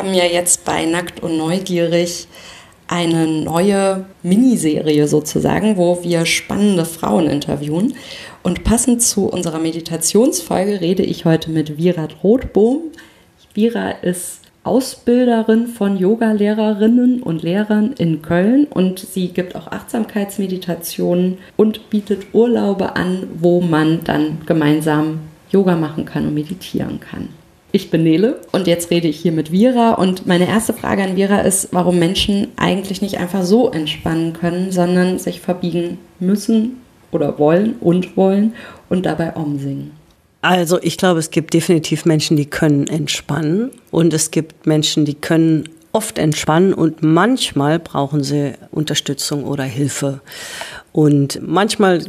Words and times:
haben 0.00 0.14
ja 0.14 0.24
jetzt 0.24 0.64
bei 0.64 0.86
Nackt 0.86 1.22
und 1.22 1.36
Neugierig 1.36 2.26
eine 2.88 3.26
neue 3.26 4.06
Miniserie 4.22 5.06
sozusagen, 5.06 5.76
wo 5.76 6.02
wir 6.02 6.24
spannende 6.24 6.86
Frauen 6.86 7.26
interviewen. 7.26 7.92
Und 8.42 8.64
passend 8.64 9.02
zu 9.02 9.26
unserer 9.26 9.58
Meditationsfolge 9.58 10.80
rede 10.80 11.02
ich 11.02 11.26
heute 11.26 11.50
mit 11.50 11.76
Vira 11.76 12.08
Rothbohm. 12.22 12.80
Vira 13.52 13.90
ist 13.90 14.40
Ausbilderin 14.64 15.66
von 15.66 15.98
Yoga-Lehrerinnen 15.98 17.22
und 17.22 17.42
Lehrern 17.42 17.92
in 17.98 18.22
Köln 18.22 18.64
und 18.70 19.00
sie 19.00 19.28
gibt 19.28 19.54
auch 19.54 19.66
Achtsamkeitsmeditationen 19.66 21.36
und 21.58 21.90
bietet 21.90 22.28
Urlaube 22.32 22.96
an, 22.96 23.28
wo 23.38 23.60
man 23.60 24.02
dann 24.04 24.38
gemeinsam 24.46 25.20
Yoga 25.50 25.76
machen 25.76 26.06
kann 26.06 26.26
und 26.26 26.32
meditieren 26.32 27.00
kann. 27.00 27.39
Ich 27.72 27.90
bin 27.90 28.02
Nele 28.02 28.40
und 28.50 28.66
jetzt 28.66 28.90
rede 28.90 29.06
ich 29.06 29.20
hier 29.20 29.32
mit 29.32 29.52
Vira 29.52 29.92
und 29.92 30.26
meine 30.26 30.48
erste 30.48 30.72
Frage 30.72 31.04
an 31.04 31.16
Vira 31.16 31.40
ist, 31.40 31.68
warum 31.70 31.98
Menschen 31.98 32.48
eigentlich 32.56 33.00
nicht 33.00 33.18
einfach 33.18 33.44
so 33.44 33.70
entspannen 33.70 34.32
können, 34.32 34.72
sondern 34.72 35.18
sich 35.18 35.40
verbiegen 35.40 35.98
müssen 36.18 36.78
oder 37.12 37.38
wollen 37.38 37.76
und 37.80 38.16
wollen 38.16 38.54
und 38.88 39.06
dabei 39.06 39.32
umsingen. 39.34 39.92
Also 40.42 40.78
ich 40.82 40.96
glaube, 40.96 41.20
es 41.20 41.30
gibt 41.30 41.54
definitiv 41.54 42.06
Menschen, 42.06 42.36
die 42.36 42.46
können 42.46 42.86
entspannen 42.86 43.70
und 43.90 44.12
es 44.14 44.30
gibt 44.30 44.66
Menschen, 44.66 45.04
die 45.04 45.14
können 45.14 45.68
oft 45.92 46.18
entspannen 46.18 46.72
und 46.72 47.02
manchmal 47.02 47.78
brauchen 47.78 48.22
sie 48.22 48.54
Unterstützung 48.70 49.44
oder 49.44 49.64
Hilfe. 49.64 50.20
Und 50.92 51.40
manchmal, 51.46 52.02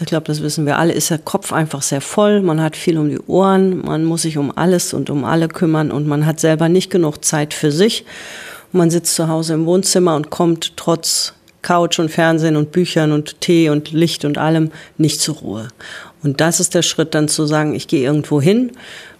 ich 0.00 0.06
glaube, 0.06 0.26
das 0.26 0.42
wissen 0.42 0.66
wir 0.66 0.78
alle, 0.78 0.92
ist 0.92 1.10
der 1.10 1.18
Kopf 1.18 1.52
einfach 1.52 1.82
sehr 1.82 2.00
voll, 2.00 2.40
man 2.40 2.60
hat 2.60 2.76
viel 2.76 2.98
um 2.98 3.08
die 3.08 3.20
Ohren, 3.20 3.78
man 3.78 4.04
muss 4.04 4.22
sich 4.22 4.38
um 4.38 4.56
alles 4.56 4.92
und 4.92 5.08
um 5.08 5.24
alle 5.24 5.48
kümmern 5.48 5.92
und 5.92 6.06
man 6.06 6.26
hat 6.26 6.40
selber 6.40 6.68
nicht 6.68 6.90
genug 6.90 7.24
Zeit 7.24 7.54
für 7.54 7.70
sich. 7.70 8.04
Man 8.72 8.90
sitzt 8.90 9.14
zu 9.14 9.28
Hause 9.28 9.54
im 9.54 9.66
Wohnzimmer 9.66 10.16
und 10.16 10.30
kommt 10.30 10.76
trotz 10.76 11.34
Couch 11.62 11.98
und 12.00 12.10
Fernsehen 12.10 12.56
und 12.56 12.72
Büchern 12.72 13.12
und 13.12 13.40
Tee 13.40 13.70
und 13.70 13.92
Licht 13.92 14.24
und 14.24 14.36
allem 14.36 14.72
nicht 14.98 15.20
zur 15.20 15.36
Ruhe. 15.36 15.68
Und 16.24 16.40
das 16.40 16.58
ist 16.58 16.74
der 16.74 16.82
Schritt 16.82 17.14
dann 17.14 17.28
zu 17.28 17.46
sagen, 17.46 17.74
ich 17.74 17.86
gehe 17.86 18.02
irgendwo 18.02 18.40
hin, 18.40 18.72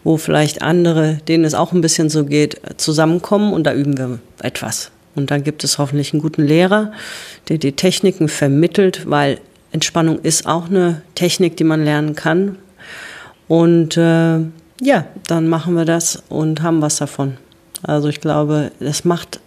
wo 0.03 0.17
vielleicht 0.17 0.61
andere, 0.61 1.19
denen 1.29 1.45
es 1.45 1.55
auch 1.55 1.73
ein 1.73 1.81
bisschen 1.81 2.11
so 2.11 2.25
geht, 2.25 2.61
zusammenkommen 2.77 3.53
und 3.53 3.65
da 3.65 3.73
üben 3.75 3.97
wir 3.97 4.19
etwas. 4.41 4.91
Und 5.15 5.31
dann 5.31 5.45
gibt 5.45 5.63
es 5.63 5.79
hoffentlich 5.79 6.13
einen 6.13 6.23
guten 6.23 6.43
Lehrer, 6.43 6.93
der 7.49 7.59
die 7.59 7.73
Techniken 7.73 8.29
vermittelt, 8.29 9.09
weil 9.09 9.39
Entspannung 9.75 10.21
ist 10.21 10.47
auch 10.47 10.71
eine 10.71 11.03
Technik, 11.17 11.57
die 11.57 11.65
man 11.65 11.85
lernen 11.85 12.15
kann. 12.15 12.57
Und 13.49 13.97
äh, 13.97 14.39
ja, 14.81 15.05
dann 15.27 15.49
machen 15.49 15.75
wir 15.75 15.85
das 15.85 16.23
und 16.29 16.63
haben 16.63 16.81
was 16.81 16.97
davon. 16.97 17.37
Also 17.83 18.09
ich 18.09 18.21
glaube, 18.21 18.71
es 18.79 19.05
macht 19.05 19.41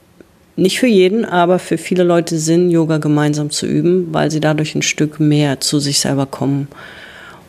nicht 0.57 0.79
für 0.79 0.87
jeden, 0.87 1.23
aber 1.23 1.59
für 1.59 1.77
viele 1.77 2.03
Leute 2.03 2.37
Sinn, 2.37 2.69
Yoga 2.69 2.97
gemeinsam 2.97 3.51
zu 3.51 3.65
üben, 3.65 4.13
weil 4.13 4.29
sie 4.29 4.41
dadurch 4.41 4.75
ein 4.75 4.81
Stück 4.81 5.19
mehr 5.19 5.61
zu 5.61 5.79
sich 5.79 5.99
selber 5.99 6.25
kommen 6.25 6.67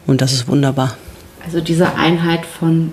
und 0.06 0.21
das 0.21 0.33
ist 0.33 0.47
wunderbar. 0.47 0.97
Also 1.45 1.61
diese 1.61 1.95
Einheit 1.97 2.47
von 2.47 2.93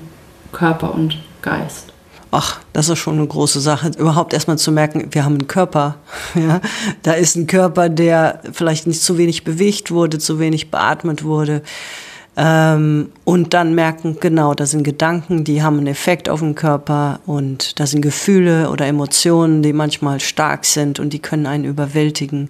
Körper 0.52 0.94
und 0.96 1.18
Geist. 1.42 1.94
Ach, 2.38 2.60
das 2.74 2.90
ist 2.90 3.00
schon 3.00 3.18
eine 3.18 3.26
große 3.26 3.62
Sache. 3.62 3.92
Überhaupt 3.98 4.34
erstmal 4.34 4.58
zu 4.58 4.70
merken, 4.70 5.08
wir 5.12 5.24
haben 5.24 5.36
einen 5.36 5.48
Körper. 5.48 5.96
Ja? 6.36 6.60
Da 7.02 7.14
ist 7.14 7.38
ein 7.38 7.48
Körper, 7.48 7.88
der 7.88 8.42
vielleicht 8.52 8.88
nicht 8.88 9.02
zu 9.02 9.18
wenig 9.18 9.46
bewegt 9.46 9.90
wurde, 9.90 10.20
zu 10.20 10.38
wenig 10.38 10.70
beatmet 10.70 11.24
wurde. 11.24 11.62
Ähm, 12.36 13.14
und 13.24 13.54
dann 13.54 13.74
merken, 13.74 14.18
genau, 14.20 14.54
da 14.54 14.66
sind 14.66 14.84
Gedanken, 14.84 15.46
die 15.46 15.64
haben 15.64 15.78
einen 15.78 15.88
Effekt 15.88 16.28
auf 16.28 16.42
den 16.42 16.56
Körper 16.56 17.22
und 17.26 17.80
da 17.80 17.86
sind 17.86 18.02
Gefühle 18.02 18.70
oder 18.70 18.86
Emotionen, 18.86 19.64
die 19.64 19.72
manchmal 19.72 20.20
stark 20.20 20.66
sind 20.66 21.00
und 21.00 21.14
die 21.14 21.20
können 21.20 21.46
einen 21.46 21.64
überwältigen. 21.64 22.50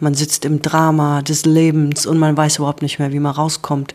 Man 0.00 0.14
sitzt 0.14 0.46
im 0.46 0.62
Drama 0.62 1.20
des 1.20 1.44
Lebens 1.44 2.06
und 2.06 2.18
man 2.18 2.34
weiß 2.38 2.56
überhaupt 2.56 2.80
nicht 2.80 2.98
mehr, 2.98 3.12
wie 3.12 3.20
man 3.20 3.34
rauskommt. 3.34 3.94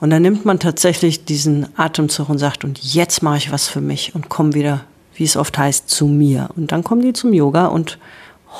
Und 0.00 0.10
dann 0.10 0.22
nimmt 0.22 0.44
man 0.44 0.58
tatsächlich 0.58 1.24
diesen 1.24 1.66
Atemzug 1.76 2.28
und 2.28 2.38
sagt, 2.38 2.64
und 2.64 2.78
jetzt 2.82 3.22
mache 3.22 3.36
ich 3.36 3.52
was 3.52 3.68
für 3.68 3.80
mich 3.80 4.14
und 4.14 4.28
komme 4.28 4.54
wieder, 4.54 4.84
wie 5.14 5.24
es 5.24 5.36
oft 5.36 5.58
heißt, 5.58 5.90
zu 5.90 6.06
mir. 6.06 6.48
Und 6.56 6.72
dann 6.72 6.82
kommen 6.82 7.02
die 7.02 7.12
zum 7.12 7.32
Yoga 7.32 7.66
und 7.66 7.98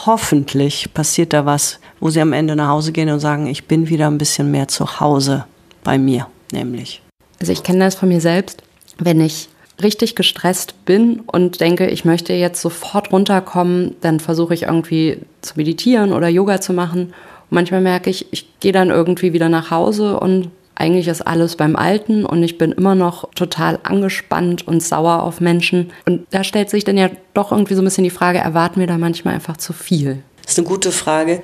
hoffentlich 0.07 0.93
passiert 0.93 1.33
da 1.33 1.47
was, 1.47 1.81
wo 1.99 2.11
sie 2.11 2.21
am 2.21 2.33
Ende 2.33 2.55
nach 2.57 2.69
Hause 2.69 2.93
gehen 2.93 3.11
und 3.11 3.21
sagen, 3.21 3.47
ich 3.47 3.67
bin 3.67 3.89
wieder 3.89 4.07
ein 4.07 4.19
bisschen 4.19 4.51
mehr 4.51 4.69
zu 4.69 5.01
Hause 5.01 5.47
bei 5.83 5.99
mir 5.99 6.27
nämlich. 6.53 7.03
Also 7.41 7.53
ich 7.53 7.63
kenne 7.63 7.81
das 7.81 7.95
von 7.95 8.09
mir 8.09 8.21
selbst, 8.21 8.63
wenn 8.99 9.21
ich 9.21 9.49
richtig 9.83 10.15
gestresst 10.15 10.85
bin 10.85 11.21
und 11.21 11.61
denke, 11.61 11.89
ich 11.89 12.05
möchte 12.05 12.35
jetzt 12.35 12.61
sofort 12.61 13.13
runterkommen, 13.13 13.97
dann 14.03 14.21
versuche 14.21 14.53
ich 14.53 14.63
irgendwie 14.63 15.19
zu 15.41 15.55
meditieren 15.57 16.13
oder 16.13 16.29
Yoga 16.29 16.61
zu 16.61 16.75
machen. 16.75 17.07
Und 17.07 17.15
manchmal 17.51 17.81
merke 17.81 18.11
ich, 18.11 18.27
ich 18.31 18.47
gehe 18.61 18.73
dann 18.73 18.91
irgendwie 18.91 19.33
wieder 19.33 19.49
nach 19.49 19.71
Hause 19.71 20.21
und 20.21 20.51
eigentlich 20.81 21.09
ist 21.09 21.21
alles 21.23 21.57
beim 21.57 21.77
Alten 21.77 22.25
und 22.25 22.43
ich 22.43 22.59
bin 22.59 22.73
immer 22.73 22.95
noch 22.95 23.31
total 23.35 23.79
angespannt 23.83 24.67
und 24.67 24.83
sauer 24.83 25.23
auf 25.23 25.41
Menschen. 25.41 25.93
Und 26.07 26.27
da 26.31 26.43
stellt 26.43 26.71
sich 26.71 26.85
dann 26.85 26.97
ja 26.97 27.11
doch 27.35 27.53
irgendwie 27.53 27.75
so 27.75 27.83
ein 27.83 27.85
bisschen 27.85 28.05
die 28.05 28.11
Frage, 28.11 28.39
erwarten 28.39 28.81
wir 28.81 28.87
da 28.87 28.99
manchmal 28.99 29.35
einfach 29.35 29.57
zu 29.57 29.73
viel? 29.73 30.23
Das 30.43 30.53
ist 30.53 30.59
eine 30.59 30.69
gute 30.69 30.91
Frage 30.91 31.43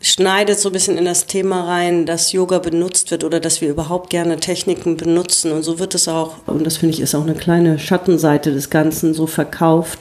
schneidet 0.00 0.58
so 0.58 0.70
ein 0.70 0.72
bisschen 0.72 0.98
in 0.98 1.04
das 1.04 1.26
Thema 1.26 1.64
rein, 1.64 2.06
dass 2.06 2.32
Yoga 2.32 2.58
benutzt 2.58 3.10
wird 3.10 3.24
oder 3.24 3.40
dass 3.40 3.60
wir 3.60 3.68
überhaupt 3.68 4.10
gerne 4.10 4.36
Techniken 4.38 4.96
benutzen. 4.96 5.52
Und 5.52 5.62
so 5.62 5.78
wird 5.78 5.94
es 5.94 6.08
auch, 6.08 6.36
und 6.46 6.66
das 6.66 6.78
finde 6.78 6.94
ich 6.94 7.00
ist 7.00 7.14
auch 7.14 7.22
eine 7.22 7.34
kleine 7.34 7.78
Schattenseite 7.78 8.52
des 8.52 8.70
Ganzen, 8.70 9.14
so 9.14 9.26
verkauft. 9.26 10.00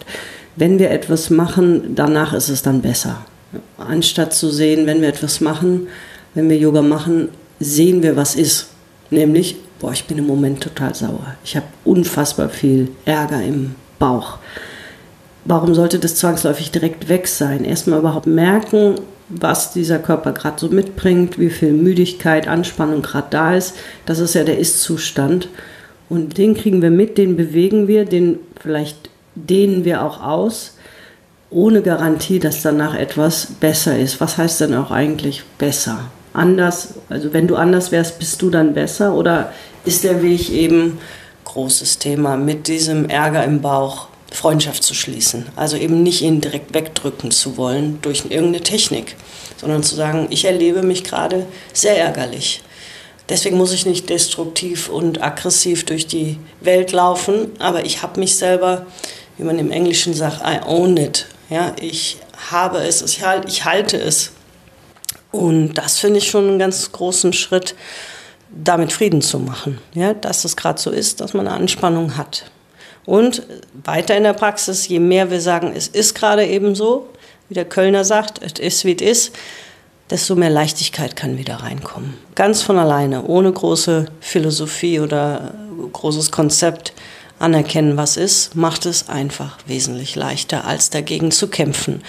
Wenn 0.56 0.80
wir 0.80 0.92
etwas 0.92 1.30
machen, 1.30 1.96
danach 1.96 2.34
ist 2.34 2.50
es 2.50 2.62
dann 2.62 2.82
besser. 2.82 3.26
Anstatt 3.78 4.34
zu 4.34 4.50
sehen, 4.50 4.86
wenn 4.86 5.02
wir 5.02 5.10
etwas 5.10 5.42
machen, 5.42 5.88
wenn 6.34 6.50
wir 6.50 6.58
Yoga 6.58 6.82
machen, 6.82 7.30
sehen 7.60 8.04
wir, 8.04 8.16
was 8.16 8.36
ist. 8.36 8.68
Nämlich, 9.10 9.58
boah, 9.80 9.92
ich 9.92 10.06
bin 10.06 10.18
im 10.18 10.28
Moment 10.28 10.62
total 10.62 10.94
sauer. 10.94 11.36
Ich 11.44 11.56
habe 11.56 11.66
unfassbar 11.84 12.50
viel 12.50 12.90
Ärger 13.06 13.42
im 13.42 13.76
Bauch. 13.98 14.38
Warum 15.46 15.74
sollte 15.74 16.00
das 16.00 16.16
zwangsläufig 16.16 16.72
direkt 16.72 17.10
weg 17.10 17.28
sein? 17.28 17.66
Erstmal 17.66 18.00
überhaupt 18.00 18.28
merken, 18.28 18.96
was 19.30 19.74
dieser 19.74 20.00
Körper 20.00 20.34
gerade 20.34 20.60
so 20.60 20.70
mitbringt, 20.70 21.40
wie 21.40 21.50
viel 21.50 21.72
Müdigkeit, 21.72 22.48
Anspannung 22.48 23.02
gerade 23.02 23.28
da 23.30 23.56
ist. 23.56 23.76
Das 24.06 24.20
ist 24.20 24.36
ja 24.36 24.44
der 24.44 24.60
Ist-Zustand. 24.60 25.50
Und 26.10 26.38
den 26.38 26.56
kriegen 26.56 26.82
wir 26.82 26.92
mit, 26.92 27.18
den 27.18 27.36
bewegen 27.38 27.88
wir, 27.88 28.06
den 28.06 28.40
vielleicht 28.60 29.10
dehnen 29.36 29.86
wir 29.86 30.04
auch 30.04 30.22
aus, 30.22 30.78
ohne 31.52 31.82
Garantie, 31.82 32.40
dass 32.40 32.62
danach 32.62 32.96
etwas 32.96 33.48
besser 33.60 33.98
ist. 33.98 34.20
Was 34.20 34.38
heißt 34.38 34.62
denn 34.62 34.76
auch 34.76 34.92
eigentlich 34.92 35.44
besser? 35.58 36.12
Anders, 36.40 36.94
also 37.10 37.34
wenn 37.34 37.48
du 37.48 37.58
anders 37.58 37.92
wärst, 37.92 38.18
bist 38.18 38.42
du 38.42 38.50
dann 38.50 38.74
besser 38.74 39.14
oder 39.14 39.52
ist 39.84 40.06
der 40.06 40.22
Weg 40.22 40.50
eben 40.50 40.98
großes 41.44 42.00
Thema 42.00 42.38
mit 42.38 42.70
diesem 42.70 43.10
Ärger 43.10 43.44
im 43.44 43.62
Bauch? 43.62 44.08
Freundschaft 44.32 44.84
zu 44.84 44.94
schließen. 44.94 45.48
Also 45.56 45.76
eben 45.76 46.02
nicht 46.02 46.22
ihn 46.22 46.40
direkt 46.40 46.74
wegdrücken 46.74 47.32
zu 47.32 47.58
wollen 47.58 48.00
durch 48.02 48.26
irgendeine 48.30 48.62
Technik, 48.62 49.16
sondern 49.58 49.84
zu 49.84 49.96
sagen, 49.96 50.28
ich 50.30 50.46
erlebe 50.46 50.82
mich 50.82 51.04
gerade 51.04 51.46
sehr 51.74 51.98
ärgerlich. 51.98 52.62
Deswegen 53.28 53.58
muss 53.58 53.74
ich 53.74 53.86
nicht 53.86 54.10
destruktiv 54.10 54.88
und 54.88 55.22
aggressiv 55.22 55.86
durch 55.86 56.08
die 56.08 56.38
Welt 56.62 56.94
laufen, 56.94 57.50
aber 57.60 57.86
ich 57.86 58.02
habe 58.02 58.20
mich 58.20 58.36
selber, 58.36 58.86
wie 59.38 59.44
man 59.44 59.60
im 59.60 59.72
Englischen 59.72 60.14
sagt, 60.14 60.42
I 60.48 60.66
own 60.66 60.96
it. 60.96 61.26
Ja, 61.50 61.76
ich 61.82 62.18
habe 62.50 62.78
es, 62.78 63.02
ich 63.02 63.66
halte 63.66 63.98
es. 63.98 64.32
Und 65.32 65.76
das 65.76 66.00
finde 66.00 66.20
ich 66.20 66.30
schon 66.30 66.48
einen 66.48 66.60
ganz 66.60 66.92
großen 66.92 67.34
Schritt, 67.34 67.76
damit 68.50 68.92
Frieden 68.92 69.22
zu 69.22 69.40
machen. 69.40 69.80
Ja, 69.94 70.14
dass 70.14 70.46
es 70.46 70.56
gerade 70.56 70.82
so 70.82 70.90
ist, 70.90 71.22
dass 71.22 71.34
man 71.34 71.48
eine 71.48 71.56
Anspannung 71.56 72.18
hat. 72.18 72.46
Und 73.06 73.44
weiter 73.84 74.18
in 74.18 74.24
der 74.24 74.34
Praxis, 74.34 74.88
je 74.88 75.00
mehr 75.00 75.32
wir 75.32 75.42
sagen, 75.42 75.74
es 75.76 75.88
ist 75.88 76.16
gerade 76.16 76.46
eben 76.46 76.76
so, 76.76 77.08
wie 77.48 77.54
der 77.56 77.66
Kölner 77.66 78.06
sagt, 78.06 78.42
es 78.42 78.60
ist 78.60 78.86
wie 78.86 78.96
es 78.96 79.02
ist, 79.02 79.36
desto 80.10 80.36
mehr 80.36 80.50
Leichtigkeit 80.50 81.16
kann 81.16 81.38
wieder 81.38 81.58
reinkommen. 81.58 82.16
Ganz 82.36 82.62
von 82.62 82.78
alleine, 82.78 83.24
ohne 83.26 83.52
große 83.52 84.06
Philosophie 84.20 85.00
oder 85.00 85.54
großes 85.94 86.32
Konzept 86.32 86.94
anerkennen, 87.38 87.98
was 87.98 88.18
ist, 88.18 88.56
macht 88.56 88.86
es 88.86 89.10
einfach 89.10 89.58
wesentlich 89.66 90.16
leichter, 90.16 90.66
als 90.66 90.90
dagegen 90.90 91.32
zu 91.32 91.48
kämpfen. 91.48 92.02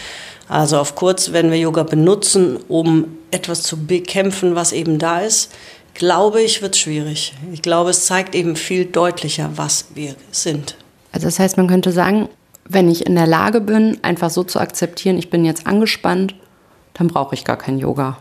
Also 0.50 0.79
auf 0.79 0.97
kurz, 0.97 1.32
wenn 1.32 1.52
wir 1.52 1.58
Yoga 1.58 1.85
benutzen, 1.85 2.58
um 2.67 3.06
etwas 3.31 3.62
zu 3.62 3.87
bekämpfen, 3.87 4.56
was 4.56 4.73
eben 4.73 4.99
da 4.99 5.20
ist, 5.20 5.52
glaube 5.94 6.43
ich, 6.43 6.61
wird 6.61 6.75
es 6.75 6.81
schwierig. 6.81 7.35
Ich 7.52 7.62
glaube, 7.62 7.91
es 7.91 8.06
zeigt 8.06 8.35
eben 8.35 8.56
viel 8.56 8.85
deutlicher, 8.85 9.50
was 9.55 9.87
wir 9.94 10.17
sind. 10.32 10.76
Also 11.12 11.29
das 11.29 11.38
heißt, 11.38 11.56
man 11.56 11.69
könnte 11.69 11.93
sagen, 11.93 12.29
wenn 12.69 12.91
ich 12.91 13.06
in 13.06 13.14
der 13.14 13.29
Lage 13.29 13.61
bin, 13.61 13.99
einfach 14.02 14.29
so 14.29 14.43
zu 14.43 14.58
akzeptieren, 14.58 15.19
ich 15.19 15.31
bin 15.31 15.44
jetzt 15.44 15.69
angespannt, 15.69 16.35
dann 16.94 17.06
brauche 17.06 17.37
ich 17.37 17.44
gar 17.44 17.56
kein 17.56 17.79
Yoga. 17.79 18.19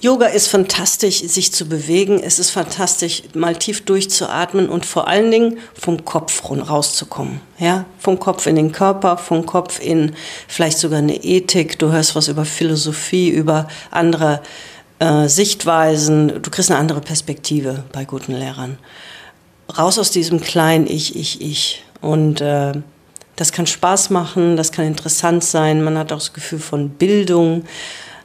Yoga 0.00 0.26
ist 0.26 0.48
fantastisch, 0.48 1.22
sich 1.22 1.52
zu 1.52 1.66
bewegen. 1.66 2.20
Es 2.22 2.38
ist 2.38 2.50
fantastisch, 2.50 3.22
mal 3.34 3.56
tief 3.56 3.84
durchzuatmen 3.84 4.68
und 4.68 4.84
vor 4.84 5.08
allen 5.08 5.30
Dingen 5.30 5.58
vom 5.74 6.04
Kopf 6.04 6.42
rauszukommen. 6.50 7.40
Ja, 7.58 7.86
vom 7.98 8.18
Kopf 8.18 8.46
in 8.46 8.56
den 8.56 8.72
Körper, 8.72 9.16
vom 9.16 9.46
Kopf 9.46 9.80
in 9.80 10.14
vielleicht 10.46 10.78
sogar 10.78 10.98
eine 10.98 11.24
Ethik. 11.24 11.78
Du 11.78 11.90
hörst 11.90 12.14
was 12.14 12.28
über 12.28 12.44
Philosophie, 12.44 13.30
über 13.30 13.66
andere 13.90 14.42
äh, 14.98 15.26
Sichtweisen. 15.26 16.42
Du 16.42 16.50
kriegst 16.50 16.70
eine 16.70 16.78
andere 16.78 17.00
Perspektive 17.00 17.84
bei 17.92 18.04
guten 18.04 18.32
Lehrern. 18.32 18.78
Raus 19.76 19.98
aus 19.98 20.10
diesem 20.10 20.40
kleinen 20.40 20.86
Ich, 20.86 21.16
Ich, 21.16 21.40
Ich. 21.40 21.84
Und 22.02 22.42
äh, 22.42 22.72
das 23.36 23.52
kann 23.52 23.66
Spaß 23.66 24.10
machen, 24.10 24.56
das 24.56 24.72
kann 24.72 24.84
interessant 24.84 25.44
sein. 25.44 25.82
Man 25.82 25.96
hat 25.96 26.12
auch 26.12 26.18
das 26.18 26.32
Gefühl 26.32 26.58
von 26.58 26.90
Bildung 26.90 27.64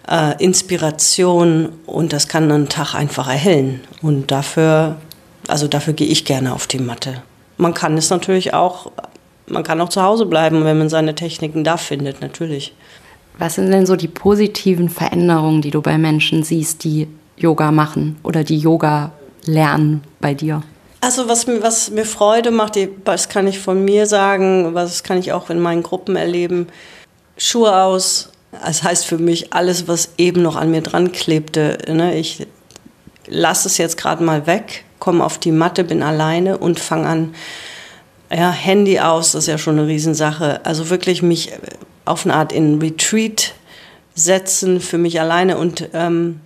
äh, 0.09 0.41
Inspiration 0.44 1.69
und 1.85 2.13
das 2.13 2.27
kann 2.27 2.51
einen 2.51 2.69
Tag 2.69 2.94
einfach 2.95 3.27
erhellen. 3.27 3.81
Und 4.01 4.31
dafür, 4.31 4.97
also 5.47 5.67
dafür 5.67 5.94
gehe 5.94 6.07
ich 6.07 6.25
gerne 6.25 6.53
auf 6.53 6.67
die 6.67 6.79
Matte. 6.79 7.23
Man 7.57 7.73
kann 7.73 7.97
es 7.97 8.09
natürlich 8.09 8.53
auch, 8.53 8.91
man 9.47 9.63
kann 9.63 9.79
auch 9.81 9.89
zu 9.89 10.01
Hause 10.01 10.25
bleiben, 10.25 10.65
wenn 10.65 10.77
man 10.77 10.89
seine 10.89 11.15
Techniken 11.15 11.63
da 11.63 11.77
findet, 11.77 12.21
natürlich. 12.21 12.73
Was 13.38 13.55
sind 13.55 13.71
denn 13.71 13.85
so 13.85 13.95
die 13.95 14.07
positiven 14.07 14.89
Veränderungen, 14.89 15.61
die 15.61 15.71
du 15.71 15.81
bei 15.81 15.97
Menschen 15.97 16.44
siehst, 16.44 16.83
die 16.83 17.07
Yoga 17.35 17.71
machen 17.71 18.17
oder 18.23 18.44
die 18.44 18.57
Yoga 18.57 19.11
lernen 19.45 20.03
bei 20.19 20.33
dir? 20.33 20.61
Also 21.01 21.27
was 21.27 21.47
mir, 21.47 21.61
was 21.61 21.91
mir 21.91 22.05
Freude 22.05 22.51
macht, 22.51 22.77
das 23.03 23.27
kann 23.27 23.47
ich 23.47 23.59
von 23.59 23.83
mir 23.83 24.05
sagen, 24.05 24.73
was 24.73 25.03
kann 25.03 25.17
ich 25.17 25.33
auch 25.33 25.50
in 25.50 25.59
meinen 25.59 25.83
Gruppen 25.83 26.15
erleben. 26.15 26.67
Schuhe 27.35 27.75
aus, 27.75 28.29
das 28.65 28.83
heißt 28.83 29.05
für 29.05 29.17
mich, 29.17 29.53
alles, 29.53 29.88
was 29.88 30.09
eben 30.17 30.41
noch 30.41 30.55
an 30.55 30.71
mir 30.71 30.81
dran 30.81 31.11
klebte, 31.11 31.77
ne, 31.88 32.17
ich 32.17 32.47
lasse 33.27 33.67
es 33.67 33.77
jetzt 33.77 33.97
gerade 33.97 34.23
mal 34.23 34.47
weg, 34.47 34.85
komme 35.00 35.23
auf 35.23 35.38
die 35.38 35.51
Matte, 35.51 35.83
bin 35.83 36.03
alleine 36.03 36.57
und 36.57 36.79
fange 36.79 37.07
an, 37.07 37.35
ja, 38.31 38.51
Handy 38.51 39.00
aus, 39.00 39.33
das 39.33 39.44
ist 39.44 39.47
ja 39.47 39.57
schon 39.57 39.77
eine 39.77 39.88
Riesensache. 39.88 40.65
Also 40.65 40.89
wirklich 40.89 41.21
mich 41.21 41.51
auf 42.05 42.25
eine 42.25 42.33
Art 42.33 42.51
in 42.51 42.79
Retreat 42.79 43.53
setzen 44.15 44.81
für 44.81 44.97
mich 44.97 45.19
alleine 45.19 45.57
und 45.57 45.89
ähm, 45.94 46.39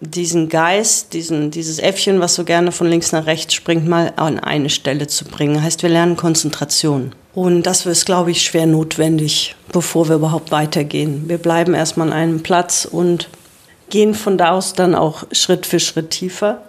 diesen 0.00 0.48
Geist, 0.48 1.12
diesen, 1.12 1.50
dieses 1.50 1.78
Äffchen, 1.78 2.20
was 2.20 2.34
so 2.34 2.44
gerne 2.44 2.72
von 2.72 2.88
links 2.88 3.12
nach 3.12 3.26
rechts 3.26 3.54
springt, 3.54 3.86
mal 3.86 4.12
an 4.16 4.38
eine 4.38 4.70
Stelle 4.70 5.06
zu 5.06 5.24
bringen. 5.24 5.62
Heißt, 5.62 5.82
wir 5.82 5.90
lernen 5.90 6.16
Konzentration. 6.16 7.12
Und 7.34 7.64
das 7.64 7.84
ist, 7.84 8.06
glaube 8.06 8.30
ich, 8.30 8.42
schwer 8.42 8.66
notwendig, 8.66 9.56
bevor 9.72 10.08
wir 10.08 10.16
überhaupt 10.16 10.52
weitergehen. 10.52 11.24
Wir 11.28 11.38
bleiben 11.38 11.74
erstmal 11.74 12.08
an 12.08 12.12
einem 12.12 12.42
Platz 12.42 12.86
und 12.90 13.28
gehen 13.90 14.14
von 14.14 14.38
da 14.38 14.52
aus 14.52 14.74
dann 14.74 14.94
auch 14.94 15.24
Schritt 15.32 15.66
für 15.66 15.80
Schritt 15.80 16.10
tiefer. 16.10 16.62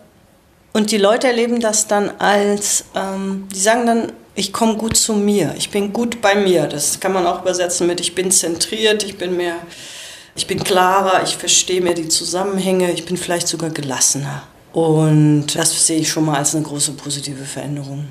Und 0.74 0.92
die 0.92 0.98
Leute 0.98 1.28
erleben 1.28 1.60
das 1.60 1.88
dann 1.88 2.12
als, 2.20 2.86
ähm, 2.96 3.48
die 3.54 3.60
sagen 3.60 3.86
dann, 3.86 4.12
ich 4.34 4.52
komme 4.52 4.76
gut 4.76 4.98
zu 4.98 5.14
mir, 5.14 5.54
ich 5.58 5.70
bin 5.70 5.94
gut 5.94 6.20
bei 6.20 6.36
mir. 6.36 6.68
Das 6.68 7.00
kann 7.00 7.14
man 7.14 7.26
auch 7.26 7.42
übersetzen 7.42 7.88
mit, 7.88 8.02
ich 8.02 8.16
bin 8.16 8.32
zentriert, 8.32 9.04
ich 9.04 9.18
bin 9.18 9.38
mehr, 9.38 9.56
ich 10.36 10.48
bin 10.48 10.62
klarer, 10.62 11.24
ich 11.24 11.38
verstehe 11.38 11.80
mehr 11.80 11.94
die 11.94 12.10
Zusammenhänge, 12.10 12.92
ich 12.92 13.06
bin 13.06 13.16
vielleicht 13.16 13.48
sogar 13.48 13.70
gelassener. 13.70 14.44
Und 14.74 15.56
das 15.56 15.88
sehe 15.88 16.00
ich 16.00 16.10
schon 16.10 16.26
mal 16.26 16.38
als 16.38 16.54
eine 16.54 16.66
große 16.66 16.92
positive 16.94 17.46
Veränderung. 17.46 18.06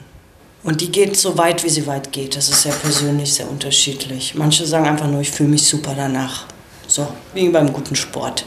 Und 0.65 0.81
die 0.81 0.91
geht 0.91 1.17
so 1.17 1.37
weit, 1.37 1.63
wie 1.63 1.69
sie 1.69 1.87
weit 1.87 2.11
geht. 2.11 2.37
Das 2.37 2.49
ist 2.49 2.63
sehr 2.63 2.73
persönlich, 2.73 3.35
sehr 3.35 3.49
unterschiedlich. 3.51 4.35
Manche 4.35 4.67
sagen 4.67 4.87
einfach 4.87 5.07
nur, 5.07 5.21
ich 5.21 5.31
fühle 5.31 5.51
mich 5.51 5.63
super 5.63 5.95
danach. 5.95 6.47
So, 6.87 7.07
wie 7.35 7.49
beim 7.51 7.73
guten 7.73 7.95
Sport. 7.95 8.45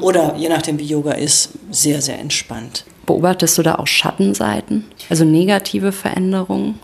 Oder 0.00 0.34
je 0.36 0.48
nachdem, 0.48 0.78
wie 0.78 0.84
Yoga 0.84 1.12
ist, 1.12 1.50
sehr, 1.70 2.02
sehr 2.02 2.18
entspannt. 2.18 2.84
Beobachtest 3.06 3.56
du 3.56 3.62
da 3.62 3.76
auch 3.76 3.86
Schattenseiten? 3.86 4.84
Also 5.08 5.24
negative 5.24 5.92
Veränderungen? 5.92 6.78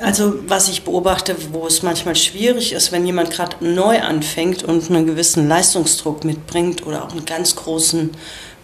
Also 0.00 0.34
was 0.48 0.68
ich 0.68 0.82
beobachte, 0.82 1.36
wo 1.52 1.66
es 1.66 1.82
manchmal 1.82 2.16
schwierig 2.16 2.72
ist, 2.72 2.90
wenn 2.90 3.06
jemand 3.06 3.30
gerade 3.30 3.64
neu 3.64 4.00
anfängt 4.00 4.64
und 4.64 4.90
einen 4.90 5.06
gewissen 5.06 5.48
Leistungsdruck 5.48 6.24
mitbringt 6.24 6.84
oder 6.84 7.04
auch 7.04 7.12
einen 7.12 7.24
ganz 7.24 7.54
großen 7.54 8.10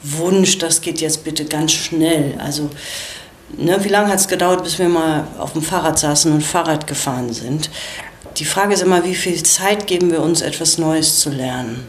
Wunsch, 0.02 0.58
das 0.58 0.80
geht 0.80 1.00
jetzt 1.00 1.24
bitte 1.24 1.44
ganz 1.44 1.72
schnell. 1.72 2.34
Also 2.38 2.70
Ne, 3.56 3.82
wie 3.84 3.88
lange 3.88 4.08
hat 4.08 4.20
es 4.20 4.28
gedauert, 4.28 4.62
bis 4.62 4.78
wir 4.78 4.88
mal 4.88 5.26
auf 5.38 5.52
dem 5.52 5.62
Fahrrad 5.62 5.98
saßen 5.98 6.32
und 6.32 6.42
Fahrrad 6.42 6.86
gefahren 6.86 7.32
sind? 7.32 7.70
Die 8.36 8.44
Frage 8.44 8.74
ist 8.74 8.82
immer, 8.82 9.04
wie 9.04 9.14
viel 9.14 9.42
Zeit 9.42 9.86
geben 9.86 10.12
wir 10.12 10.22
uns, 10.22 10.40
etwas 10.40 10.78
Neues 10.78 11.18
zu 11.18 11.30
lernen? 11.30 11.86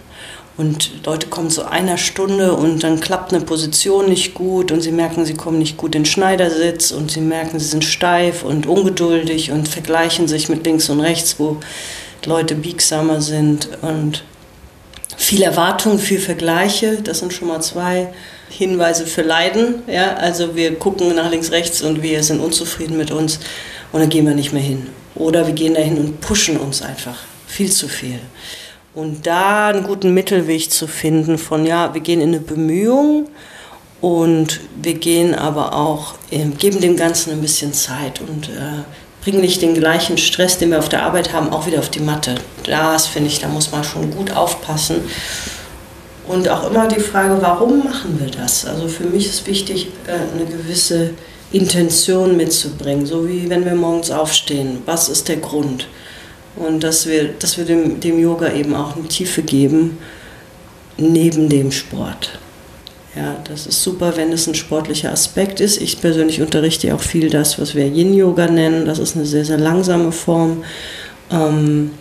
Und 0.57 1.05
Leute 1.05 1.27
kommen 1.27 1.49
zu 1.49 1.65
einer 1.65 1.97
Stunde 1.97 2.53
und 2.53 2.83
dann 2.83 2.99
klappt 2.99 3.33
eine 3.33 3.43
Position 3.43 4.09
nicht 4.09 4.33
gut 4.33 4.71
und 4.71 4.81
sie 4.81 4.91
merken, 4.91 5.25
sie 5.25 5.33
kommen 5.33 5.59
nicht 5.59 5.77
gut 5.77 5.95
in 5.95 6.05
Schneidersitz 6.05 6.91
und 6.91 7.09
sie 7.09 7.21
merken, 7.21 7.57
sie 7.59 7.67
sind 7.67 7.85
steif 7.85 8.43
und 8.43 8.65
ungeduldig 8.65 9.51
und 9.51 9.67
vergleichen 9.67 10.27
sich 10.27 10.49
mit 10.49 10.65
links 10.65 10.89
und 10.89 10.99
rechts, 10.99 11.39
wo 11.39 11.57
Leute 12.25 12.55
biegsamer 12.55 13.21
sind 13.21 13.69
und 13.81 14.23
viel 15.15 15.41
Erwartung, 15.41 15.99
viel 15.99 16.19
Vergleiche, 16.19 17.01
das 17.01 17.19
sind 17.19 17.33
schon 17.33 17.47
mal 17.47 17.61
zwei 17.61 18.11
Hinweise 18.51 19.07
für 19.07 19.21
Leiden. 19.21 19.83
Ja? 19.88 20.15
Also 20.15 20.56
wir 20.56 20.75
gucken 20.75 21.15
nach 21.15 21.31
links, 21.31 21.51
rechts 21.51 21.81
und 21.81 22.01
wir 22.01 22.21
sind 22.24 22.39
unzufrieden 22.39 22.98
mit 22.98 23.12
uns 23.12 23.39
und 23.92 24.01
dann 24.01 24.09
gehen 24.09 24.27
wir 24.27 24.36
nicht 24.36 24.53
mehr 24.53 24.62
hin. 24.62 24.88
Oder 25.15 25.48
wir 25.48 25.53
gehen 25.53 25.74
dahin 25.74 25.98
und 25.98 26.21
pushen 26.21 26.57
uns 26.57 26.81
einfach 26.81 27.18
viel 27.48 27.71
zu 27.71 27.88
viel. 27.88 28.19
Und 28.94 29.25
da 29.25 29.69
einen 29.69 29.83
guten 29.83 30.13
Mittelweg 30.13 30.71
zu 30.71 30.88
finden 30.88 31.38
von, 31.38 31.65
ja, 31.65 31.94
wir 31.94 32.01
gehen 32.01 32.21
in 32.21 32.30
eine 32.30 32.39
Bemühung 32.39 33.27
und 34.01 34.59
wir 34.81 34.95
gehen 34.95 35.36
aber 35.36 35.75
auch, 35.75 36.15
geben 36.30 36.81
dem 36.81 36.98
Ganzen 36.98 37.31
ein 37.31 37.42
bisschen 37.42 37.74
Zeit 37.74 38.19
und 38.19 38.50
äh, 38.50 38.83
bringen 39.24 39.42
nicht 39.42 39.62
den 39.62 39.75
gleichen 39.75 40.18
Stress, 40.18 40.57
den 40.57 40.71
wir 40.71 40.80
auf 40.80 40.89
der 40.89 41.03
Arbeit 41.03 41.31
haben, 41.31 41.50
auch 41.50 41.68
wieder 41.68 41.80
auf 41.80 41.89
die 41.89 42.00
Matte. 42.00 42.36
Das 42.63 43.07
finde 43.07 43.30
ich, 43.30 43.39
da 43.39 43.48
muss 43.48 43.71
man 43.71 43.83
schon 43.83 44.12
gut 44.12 44.31
aufpassen. 44.31 45.01
Und 46.27 46.47
auch 46.47 46.69
immer 46.69 46.88
die 46.88 47.00
Frage, 47.00 47.38
warum 47.41 47.83
machen 47.83 48.19
wir 48.19 48.29
das? 48.29 48.65
Also 48.65 48.88
für 48.88 49.06
mich 49.06 49.27
ist 49.27 49.47
wichtig, 49.47 49.88
äh, 50.07 50.35
eine 50.35 50.45
gewisse 50.45 51.12
Intention 51.51 52.38
mitzubringen, 52.38 53.06
so 53.06 53.27
wie 53.27 53.50
wenn 53.50 53.65
wir 53.65 53.75
morgens 53.75 54.12
aufstehen. 54.12 54.81
Was 54.85 55.09
ist 55.09 55.27
der 55.27 55.38
Grund? 55.38 55.88
Und 56.56 56.83
dass 56.83 57.07
wir, 57.07 57.29
dass 57.39 57.57
wir 57.57 57.65
dem, 57.65 58.00
dem 58.00 58.19
Yoga 58.19 58.53
eben 58.53 58.75
auch 58.75 58.95
eine 58.95 59.07
Tiefe 59.07 59.41
geben, 59.41 59.97
neben 60.98 61.50
dem 61.50 61.72
Sport. 61.72 62.39
Ja, 63.15 63.36
das 63.43 63.67
ist 63.67 63.84
super, 63.84 64.15
wenn 64.15 64.31
es 64.31 64.48
ein 64.48 64.55
sportlicher 64.55 65.12
Aspekt 65.12 65.60
ist. 65.60 65.81
Ich 65.81 66.00
persönlich 66.00 66.41
unterrichte 66.41 66.93
auch 66.95 67.01
viel 67.01 67.29
das, 67.29 67.60
was 67.60 67.75
wir 67.75 67.86
Yin-Yoga 67.86 68.48
nennen. 68.48 68.86
Das 68.86 69.00
ist 69.00 69.17
eine 69.17 69.25
sehr, 69.25 69.43
sehr 69.43 69.57
langsame 69.57 70.13
Form. 70.13 70.63
Ähm, 71.29 71.91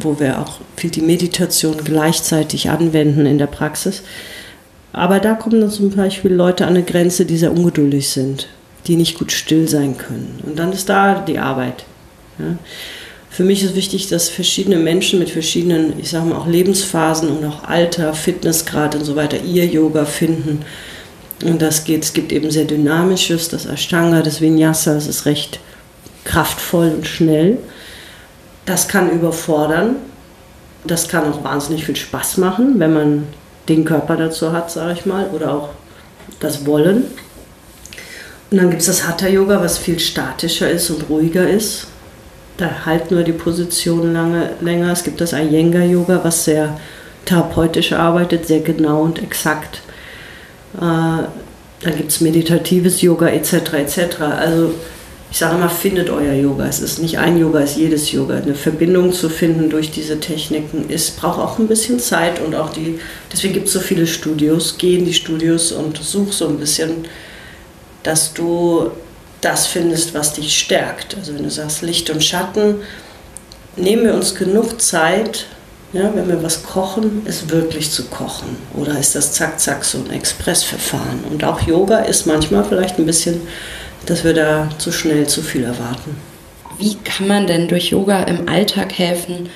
wo 0.00 0.18
wir 0.20 0.40
auch 0.40 0.60
viel 0.76 0.90
die 0.90 1.00
Meditation 1.00 1.76
gleichzeitig 1.82 2.70
anwenden 2.70 3.26
in 3.26 3.38
der 3.38 3.46
Praxis. 3.46 4.02
Aber 4.92 5.20
da 5.20 5.34
kommen 5.34 5.60
dann 5.60 5.70
zum 5.70 5.90
Beispiel 5.90 6.32
Leute 6.32 6.66
an 6.66 6.74
eine 6.74 6.82
Grenze, 6.82 7.24
die 7.24 7.36
sehr 7.36 7.52
ungeduldig 7.52 8.08
sind, 8.08 8.48
die 8.86 8.96
nicht 8.96 9.18
gut 9.18 9.32
still 9.32 9.68
sein 9.68 9.96
können. 9.96 10.40
Und 10.44 10.58
dann 10.58 10.72
ist 10.72 10.88
da 10.88 11.20
die 11.20 11.38
Arbeit. 11.38 11.84
Ja. 12.38 12.56
Für 13.30 13.44
mich 13.44 13.62
ist 13.62 13.76
wichtig, 13.76 14.08
dass 14.08 14.28
verschiedene 14.28 14.78
Menschen 14.78 15.18
mit 15.18 15.30
verschiedenen, 15.30 16.00
ich 16.00 16.10
sage 16.10 16.26
mal 16.26 16.36
auch 16.36 16.46
Lebensphasen 16.46 17.28
und 17.28 17.44
auch 17.44 17.64
Alter, 17.64 18.14
Fitnessgrad 18.14 18.94
und 18.94 19.04
so 19.04 19.16
weiter 19.16 19.36
ihr 19.44 19.66
Yoga 19.66 20.06
finden. 20.06 20.62
Und 21.44 21.62
das 21.62 21.84
geht, 21.84 22.02
es 22.02 22.14
gibt 22.14 22.32
eben 22.32 22.50
sehr 22.50 22.64
dynamisches, 22.64 23.48
das 23.48 23.66
Ashtanga, 23.66 24.22
das 24.22 24.40
Vinyasa, 24.40 24.94
das 24.94 25.06
ist 25.06 25.24
recht 25.26 25.60
kraftvoll 26.24 26.92
und 26.96 27.06
schnell. 27.06 27.58
Das 28.68 28.86
kann 28.86 29.10
überfordern. 29.10 29.96
Das 30.84 31.08
kann 31.08 31.32
auch 31.32 31.42
wahnsinnig 31.42 31.86
viel 31.86 31.96
Spaß 31.96 32.36
machen, 32.36 32.74
wenn 32.78 32.92
man 32.92 33.26
den 33.66 33.86
Körper 33.86 34.16
dazu 34.16 34.52
hat, 34.52 34.70
sage 34.70 34.92
ich 34.92 35.06
mal, 35.06 35.30
oder 35.34 35.54
auch 35.54 35.70
das 36.38 36.66
Wollen. 36.66 37.04
Und 38.50 38.58
dann 38.58 38.68
gibt 38.68 38.82
es 38.82 38.86
das 38.86 39.08
Hatha-Yoga, 39.08 39.62
was 39.62 39.78
viel 39.78 39.98
statischer 39.98 40.70
ist 40.70 40.90
und 40.90 41.08
ruhiger 41.08 41.48
ist. 41.48 41.86
Da 42.58 42.84
halten 42.84 43.14
nur 43.14 43.24
die 43.24 43.32
Positionen 43.32 44.12
lange, 44.12 44.50
länger. 44.60 44.92
Es 44.92 45.02
gibt 45.02 45.22
das 45.22 45.32
Iyengar-Yoga, 45.32 46.20
was 46.22 46.44
sehr 46.44 46.78
therapeutisch 47.24 47.92
arbeitet, 47.92 48.46
sehr 48.46 48.60
genau 48.60 49.00
und 49.00 49.22
exakt. 49.22 49.80
Äh, 50.76 50.80
dann 50.80 51.96
gibt 51.96 52.10
es 52.10 52.20
meditatives 52.20 53.00
Yoga 53.00 53.28
etc. 53.28 53.54
etc. 53.74 54.20
Also 54.20 54.74
ich 55.30 55.38
sage 55.38 55.56
immer, 55.56 55.68
findet 55.68 56.08
euer 56.08 56.32
Yoga. 56.32 56.66
Es 56.66 56.80
ist 56.80 57.00
nicht 57.00 57.18
ein 57.18 57.38
Yoga, 57.38 57.60
es 57.60 57.72
ist 57.72 57.76
jedes 57.76 58.12
Yoga. 58.12 58.36
Eine 58.36 58.54
Verbindung 58.54 59.12
zu 59.12 59.28
finden 59.28 59.68
durch 59.68 59.90
diese 59.90 60.20
Techniken 60.20 60.88
ist, 60.88 61.18
braucht 61.20 61.38
auch 61.38 61.58
ein 61.58 61.68
bisschen 61.68 61.98
Zeit 62.00 62.40
und 62.40 62.54
auch 62.54 62.70
die, 62.70 62.98
deswegen 63.30 63.54
gibt 63.54 63.66
es 63.66 63.74
so 63.74 63.80
viele 63.80 64.06
Studios. 64.06 64.76
Geh 64.78 64.96
in 64.96 65.04
die 65.04 65.14
Studios 65.14 65.72
und 65.72 65.98
such 65.98 66.32
so 66.32 66.48
ein 66.48 66.58
bisschen, 66.58 67.04
dass 68.02 68.32
du 68.32 68.90
das 69.42 69.66
findest, 69.66 70.14
was 70.14 70.32
dich 70.32 70.58
stärkt. 70.58 71.14
Also 71.16 71.34
wenn 71.34 71.42
du 71.42 71.50
sagst 71.50 71.82
Licht 71.82 72.08
und 72.10 72.24
Schatten, 72.24 72.76
nehmen 73.76 74.04
wir 74.04 74.14
uns 74.14 74.34
genug 74.34 74.80
Zeit, 74.80 75.46
Ja, 75.94 76.10
wenn 76.14 76.28
wir 76.28 76.42
was 76.42 76.64
kochen, 76.64 77.22
ist 77.24 77.48
wirklich 77.50 77.90
zu 77.90 78.04
kochen. 78.08 78.58
Oder 78.74 78.98
ist 78.98 79.14
das 79.14 79.32
zack, 79.32 79.58
zack 79.58 79.84
so 79.84 79.96
ein 79.98 80.10
Expressverfahren? 80.10 81.24
Und 81.30 81.44
auch 81.44 81.62
Yoga 81.62 82.00
ist 82.00 82.26
manchmal 82.26 82.64
vielleicht 82.64 82.98
ein 82.98 83.06
bisschen, 83.06 83.40
dass 84.06 84.24
wir 84.24 84.34
da 84.34 84.68
zu 84.78 84.92
schnell 84.92 85.26
zu 85.26 85.42
viel 85.42 85.64
erwarten. 85.64 86.16
Wie 86.78 86.94
kann 86.96 87.26
man 87.26 87.46
denn 87.46 87.68
durch 87.68 87.90
Yoga 87.90 88.22
im 88.24 88.48
Alltag 88.48 88.96
helfen, 88.96 89.48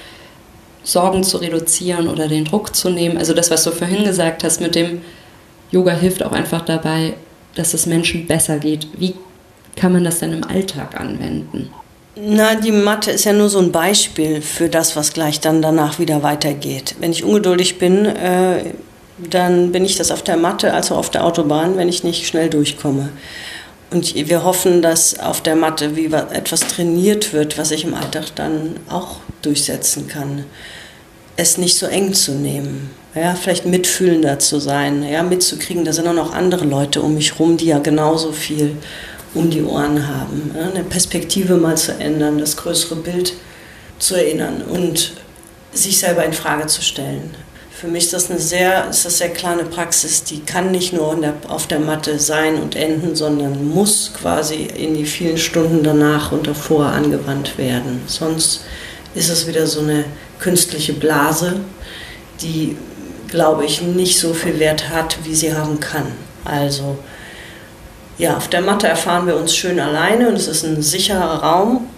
Sorgen 0.83 1.23
zu 1.23 1.37
reduzieren 1.37 2.09
oder 2.09 2.27
den 2.27 2.45
Druck 2.45 2.75
zu 2.75 2.91
nehmen? 2.91 3.17
Also 3.17 3.35
das, 3.35 3.51
was 3.51 3.63
du 3.65 3.71
vorhin 3.71 4.05
gesagt 4.05 4.43
hast 4.43 4.61
mit 4.61 4.75
dem 4.75 5.03
Yoga 5.71 5.93
hilft 5.93 6.23
auch 6.23 6.33
einfach 6.33 6.63
dabei, 6.63 7.15
dass 7.55 7.75
es 7.75 7.87
Menschen 7.87 8.27
besser 8.27 8.59
geht. 8.59 8.89
Wie 8.99 9.15
kann 9.77 9.93
man 9.93 10.05
das 10.05 10.19
denn 10.19 10.33
im 10.33 10.45
Alltag 10.45 11.01
anwenden? 11.01 11.71
Na, 12.15 12.57
die 12.57 12.73
Mathe 12.73 13.11
ist 13.11 13.25
ja 13.25 13.33
nur 13.33 13.49
so 13.49 13.59
ein 13.59 13.73
Beispiel 13.73 14.43
für 14.43 14.69
das, 14.69 14.97
was 14.97 15.15
gleich 15.15 15.41
dann 15.41 15.63
danach 15.63 15.99
wieder 15.99 16.23
weitergeht. 16.23 16.97
Wenn 17.01 17.11
ich 17.11 17.25
ungeduldig 17.25 17.79
bin, 17.79 18.05
äh, 18.05 18.65
dann 19.19 19.73
bin 19.73 19.85
ich 19.85 19.97
das 19.97 20.11
auf 20.11 20.23
der 20.23 20.37
Matte, 20.37 20.75
also 20.75 20.95
auf 20.95 21.11
der 21.11 21.25
Autobahn, 21.25 21.77
wenn 21.77 21.89
ich 21.89 22.05
nicht 22.05 22.27
schnell 22.27 22.51
durchkomme. 22.51 23.11
Und 23.93 24.15
wir 24.15 24.43
hoffen, 24.43 24.81
dass 24.81 25.19
auf 25.19 25.43
der 25.43 25.55
Matte 25.55 25.97
wie 25.97 26.07
etwas 26.07 26.61
trainiert 26.61 27.33
wird, 27.33 27.59
was 27.59 27.71
ich 27.71 27.85
im 27.85 27.95
Alltag 27.95 28.35
dann 28.35 28.77
auch 28.89 29.17
durchsetzen 29.43 30.09
kann. 30.09 30.45
Es 31.37 31.59
nicht 31.59 31.77
so 31.77 31.87
eng 31.87 32.15
zu 32.15 32.33
nehmen, 32.33 32.91
ja, 33.15 33.35
vielleicht 33.35 33.67
mitfühlender 33.67 34.39
zu 34.39 34.59
sein, 34.61 35.03
ja, 35.03 35.23
mitzukriegen, 35.23 35.85
da 35.85 35.93
sind 35.93 36.07
auch 36.07 36.15
noch 36.15 36.33
andere 36.33 36.65
Leute 36.65 37.03
um 37.03 37.15
mich 37.15 37.39
rum, 37.39 37.57
die 37.57 37.67
ja 37.67 37.79
genauso 37.79 38.33
viel 38.33 38.77
um 39.35 39.51
die 39.51 39.63
Ohren 39.63 40.07
haben. 40.07 40.51
Ja, 40.55 40.71
eine 40.71 40.85
Perspektive 40.85 41.57
mal 41.57 41.77
zu 41.77 41.93
ändern, 41.93 42.39
das 42.39 42.57
größere 42.57 42.97
Bild 42.97 43.35
zu 43.99 44.15
erinnern 44.15 44.63
und 44.63 45.13
sich 45.73 45.99
selber 45.99 46.25
in 46.25 46.33
Frage 46.33 46.67
zu 46.67 46.83
stellen. 46.83 47.35
Für 47.83 47.89
mich 47.89 48.05
ist 48.05 48.13
das 48.13 48.31
eine 48.31 48.39
sehr, 48.39 48.89
ist 48.91 49.05
das 49.05 49.19
sehr 49.19 49.31
kleine 49.31 49.65
Praxis, 49.65 50.23
die 50.23 50.39
kann 50.39 50.71
nicht 50.71 50.93
nur 50.93 51.17
der, 51.17 51.35
auf 51.49 51.67
der 51.67 51.81
Matte 51.81 52.21
sein 52.21 52.63
und 52.63 52.77
enden, 52.77 53.17
sondern 53.17 53.75
muss 53.75 54.13
quasi 54.15 54.69
in 54.77 54.95
die 54.95 55.05
vielen 55.05 55.37
Stunden 55.37 55.83
danach 55.83 56.31
und 56.31 56.47
davor 56.47 56.87
angewandt 56.87 57.59
werden. 57.59 58.01
Sonst 58.07 58.67
ist 59.17 59.31
es 59.31 59.49
wieder 59.49 59.67
so 59.67 59.81
eine 59.81 60.05
künstliche 60.39 60.93
Blase, 60.93 61.57
die, 62.41 62.77
glaube 63.27 63.65
ich, 63.65 63.83
nicht 63.83 64.17
so 64.17 64.33
viel 64.33 64.61
Wert 64.61 64.91
hat, 64.91 65.19
wie 65.25 65.35
sie 65.35 65.53
haben 65.53 65.81
kann. 65.81 66.07
Also 66.45 66.99
ja, 68.17 68.37
auf 68.37 68.47
der 68.47 68.61
Matte 68.61 68.87
erfahren 68.87 69.27
wir 69.27 69.35
uns 69.35 69.57
schön 69.57 69.81
alleine 69.81 70.29
und 70.29 70.37
es 70.37 70.47
ist 70.47 70.63
ein 70.63 70.83
sicherer 70.83 71.43
Raum 71.43 71.89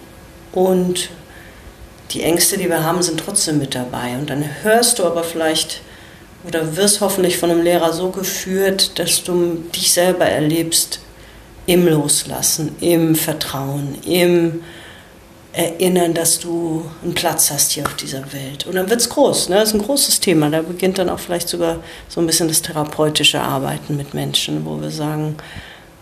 und 0.53 1.11
die 2.11 2.23
Ängste, 2.23 2.59
die 2.59 2.69
wir 2.69 2.85
haben, 2.85 3.03
sind 3.03 3.21
trotzdem 3.21 3.59
mit 3.59 3.75
dabei. 3.75 4.17
Und 4.19 4.31
dann 4.31 4.45
hörst 4.63 4.99
du 4.99 5.05
aber 5.05 5.25
vielleicht 5.25 5.81
oder 6.47 6.77
wirst 6.77 7.01
hoffentlich 7.01 7.39
von 7.39 7.51
einem 7.51 7.63
Lehrer 7.63 7.93
so 7.93 8.11
geführt, 8.11 8.99
dass 8.99 9.25
du 9.25 9.65
dich 9.75 9.93
selber 9.93 10.27
erlebst 10.27 11.01
im 11.67 11.89
Loslassen, 11.89 12.77
im 12.81 13.15
Vertrauen, 13.15 13.97
im 14.07 14.63
Erinnern, 15.55 16.15
dass 16.15 16.41
du 16.41 16.85
einen 17.03 17.15
Platz 17.15 17.51
hast 17.51 17.73
hier 17.73 17.87
auf 17.87 17.95
dieser 17.95 18.33
Welt. 18.33 18.67
Und 18.67 18.75
dann 18.75 18.91
wird 18.91 19.01
es 19.01 19.09
groß, 19.09 19.49
ne? 19.49 19.57
das 19.57 19.69
ist 19.69 19.75
ein 19.75 19.83
großes 19.83 20.21
Thema. 20.21 20.51
Da 20.51 20.63
beginnt 20.63 20.99
dann 20.99 21.09
auch 21.09 21.21
vielleicht 21.21 21.49
sogar 21.49 21.79
so 22.09 22.21
ein 22.21 22.27
bisschen 22.27 22.49
das 22.49 22.61
therapeutische 22.61 23.41
Arbeiten 23.41 23.97
mit 23.97 24.15
Menschen, 24.15 24.67
wo 24.67 24.81
wir 24.81 24.91
sagen, 24.91 25.37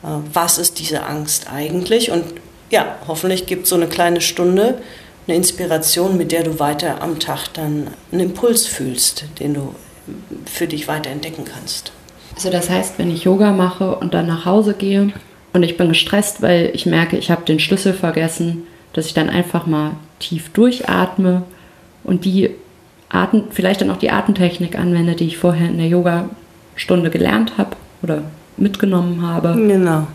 äh, 0.02 0.06
was 0.32 0.58
ist 0.58 0.78
diese 0.78 1.04
Angst 1.04 1.48
eigentlich? 1.52 2.10
Und 2.10 2.24
ja, 2.70 2.96
hoffentlich 3.06 3.46
gibt 3.46 3.64
es 3.64 3.68
so 3.68 3.76
eine 3.76 3.88
kleine 3.88 4.22
Stunde, 4.22 4.80
eine 5.26 5.36
Inspiration, 5.36 6.16
mit 6.16 6.32
der 6.32 6.42
du 6.42 6.58
weiter 6.58 7.02
am 7.02 7.18
Tag 7.18 7.48
dann 7.54 7.88
einen 8.10 8.20
Impuls 8.20 8.66
fühlst, 8.66 9.24
den 9.38 9.54
du 9.54 9.74
für 10.46 10.66
dich 10.66 10.88
weiter 10.88 11.10
entdecken 11.10 11.44
kannst. 11.44 11.92
Also 12.34 12.50
das 12.50 12.70
heißt, 12.70 12.98
wenn 12.98 13.10
ich 13.10 13.24
Yoga 13.24 13.52
mache 13.52 13.94
und 13.96 14.14
dann 14.14 14.26
nach 14.26 14.46
Hause 14.46 14.74
gehe 14.74 15.12
und 15.52 15.62
ich 15.62 15.76
bin 15.76 15.88
gestresst, 15.88 16.42
weil 16.42 16.70
ich 16.74 16.86
merke, 16.86 17.16
ich 17.16 17.30
habe 17.30 17.44
den 17.44 17.60
Schlüssel 17.60 17.92
vergessen, 17.92 18.64
dass 18.92 19.06
ich 19.06 19.14
dann 19.14 19.28
einfach 19.28 19.66
mal 19.66 19.92
tief 20.18 20.50
durchatme 20.50 21.42
und 22.04 22.24
die 22.24 22.50
Atem, 23.08 23.44
vielleicht 23.50 23.82
dann 23.82 23.90
auch 23.90 23.98
die 23.98 24.10
Atemtechnik 24.10 24.78
anwende, 24.78 25.14
die 25.14 25.26
ich 25.26 25.36
vorher 25.36 25.68
in 25.68 25.78
der 25.78 25.88
Yoga-Stunde 25.88 27.10
gelernt 27.10 27.58
habe 27.58 27.76
oder 28.02 28.22
mitgenommen 28.56 29.22
habe. 29.22 29.54
Genau. 29.54 30.06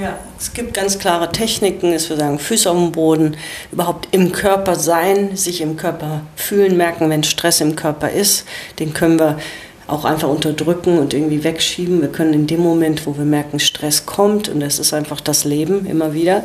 Ja, 0.00 0.18
es 0.38 0.54
gibt 0.54 0.72
ganz 0.72 0.98
klare 0.98 1.30
Techniken, 1.30 1.92
dass 1.92 2.08
wir 2.08 2.16
sagen, 2.16 2.38
Füße 2.38 2.70
auf 2.70 2.76
dem 2.78 2.92
Boden, 2.92 3.36
überhaupt 3.72 4.08
im 4.12 4.32
Körper 4.32 4.74
sein, 4.74 5.36
sich 5.36 5.60
im 5.60 5.76
Körper 5.76 6.22
fühlen, 6.34 6.78
merken, 6.78 7.10
wenn 7.10 7.22
Stress 7.22 7.60
im 7.60 7.76
Körper 7.76 8.10
ist. 8.10 8.46
Den 8.78 8.94
können 8.94 9.18
wir 9.18 9.38
auch 9.86 10.06
einfach 10.06 10.30
unterdrücken 10.30 10.98
und 10.98 11.12
irgendwie 11.12 11.44
wegschieben. 11.44 12.00
Wir 12.00 12.08
können 12.08 12.32
in 12.32 12.46
dem 12.46 12.60
Moment, 12.60 13.06
wo 13.06 13.18
wir 13.18 13.26
merken, 13.26 13.60
Stress 13.60 14.06
kommt, 14.06 14.48
und 14.48 14.60
das 14.60 14.78
ist 14.78 14.94
einfach 14.94 15.20
das 15.20 15.44
Leben 15.44 15.84
immer 15.84 16.14
wieder, 16.14 16.42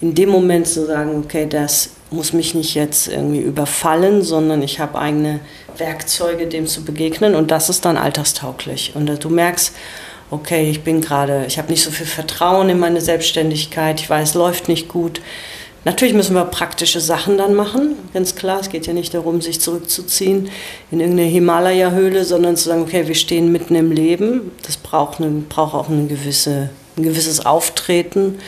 in 0.00 0.14
dem 0.14 0.30
Moment 0.30 0.66
zu 0.66 0.80
so 0.80 0.86
sagen, 0.86 1.22
okay, 1.22 1.46
das 1.46 1.90
muss 2.10 2.32
mich 2.32 2.54
nicht 2.54 2.74
jetzt 2.74 3.08
irgendwie 3.08 3.40
überfallen, 3.40 4.22
sondern 4.22 4.62
ich 4.62 4.80
habe 4.80 4.98
eigene 4.98 5.40
Werkzeuge, 5.76 6.46
dem 6.46 6.66
zu 6.66 6.82
begegnen 6.82 7.34
und 7.34 7.50
das 7.50 7.68
ist 7.68 7.84
dann 7.84 7.98
alltagstauglich. 7.98 8.92
Und 8.94 9.22
du 9.22 9.28
merkst, 9.28 9.74
okay, 10.30 10.70
ich 10.70 10.82
bin 10.82 11.00
gerade, 11.00 11.44
ich 11.46 11.58
habe 11.58 11.70
nicht 11.70 11.82
so 11.82 11.90
viel 11.90 12.06
Vertrauen 12.06 12.68
in 12.68 12.78
meine 12.78 13.00
Selbstständigkeit, 13.00 14.00
ich 14.00 14.08
weiß, 14.08 14.30
es 14.30 14.34
läuft 14.34 14.68
nicht 14.68 14.88
gut. 14.88 15.20
Natürlich 15.84 16.14
müssen 16.14 16.34
wir 16.34 16.44
praktische 16.44 17.00
Sachen 17.00 17.38
dann 17.38 17.54
machen, 17.54 17.96
ganz 18.12 18.34
klar. 18.34 18.60
Es 18.60 18.68
geht 18.68 18.86
ja 18.86 18.92
nicht 18.92 19.14
darum, 19.14 19.40
sich 19.40 19.62
zurückzuziehen 19.62 20.50
in 20.90 21.00
irgendeine 21.00 21.28
Himalaya-Höhle, 21.28 22.24
sondern 22.24 22.56
zu 22.56 22.68
sagen, 22.68 22.82
okay, 22.82 23.08
wir 23.08 23.14
stehen 23.14 23.50
mitten 23.50 23.74
im 23.74 23.90
Leben. 23.90 24.52
Das 24.66 24.76
braucht, 24.76 25.20
eine, 25.20 25.30
braucht 25.30 25.74
auch 25.74 25.88
eine 25.88 26.06
gewisse, 26.06 26.68
ein 26.98 27.02
gewisses 27.02 27.46
Auftreten. 27.46 28.40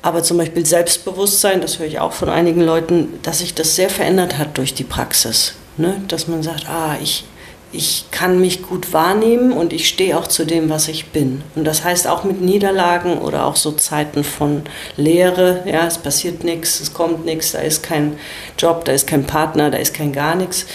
Aber 0.00 0.22
zum 0.22 0.38
Beispiel 0.38 0.64
Selbstbewusstsein, 0.64 1.60
das 1.60 1.78
höre 1.78 1.86
ich 1.86 2.00
auch 2.00 2.12
von 2.12 2.30
einigen 2.30 2.62
Leuten, 2.62 3.20
dass 3.22 3.40
sich 3.40 3.54
das 3.54 3.76
sehr 3.76 3.90
verändert 3.90 4.38
hat 4.38 4.56
durch 4.56 4.72
die 4.72 4.84
Praxis. 4.84 5.54
Ne? 5.76 6.00
Dass 6.08 6.26
man 6.26 6.42
sagt, 6.42 6.68
ah, 6.70 6.96
ich, 7.02 7.24
ich 7.72 8.04
kann 8.10 8.40
mich 8.40 8.62
gut 8.62 8.92
wahrnehmen 8.92 9.52
und 9.52 9.72
ich 9.72 9.88
stehe 9.88 10.18
auch 10.18 10.26
zu 10.26 10.44
dem, 10.44 10.68
was 10.68 10.88
ich 10.88 11.06
bin. 11.06 11.42
Und 11.54 11.64
das 11.64 11.84
heißt 11.84 12.06
auch 12.06 12.22
mit 12.22 12.42
Niederlagen 12.42 13.18
oder 13.18 13.46
auch 13.46 13.56
so 13.56 13.72
Zeiten 13.72 14.24
von 14.24 14.62
Leere, 14.96 15.62
ja, 15.64 15.86
es 15.86 15.96
passiert 15.96 16.44
nichts, 16.44 16.80
es 16.80 16.92
kommt 16.92 17.24
nichts, 17.24 17.52
da 17.52 17.60
ist 17.60 17.82
kein 17.82 18.18
Job, 18.58 18.84
da 18.84 18.92
ist 18.92 19.06
kein 19.06 19.24
Partner, 19.24 19.70
da 19.70 19.78
ist 19.78 19.94
kein 19.94 20.12
gar 20.12 20.34
nichts, 20.34 20.66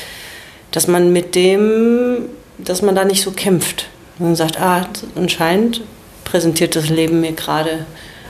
dass 0.71 0.87
man 0.87 1.13
mit 1.13 1.35
dem, 1.35 2.25
dass 2.57 2.81
man 2.81 2.95
da 2.95 3.05
nicht 3.05 3.21
so 3.21 3.31
kämpft. 3.31 3.87
Man 4.17 4.35
sagt, 4.35 4.59
ah, 4.59 4.87
anscheinend 5.15 5.81
präsentiert 6.25 6.75
das 6.75 6.89
Leben 6.89 7.21
mir 7.21 7.33
gerade 7.33 7.85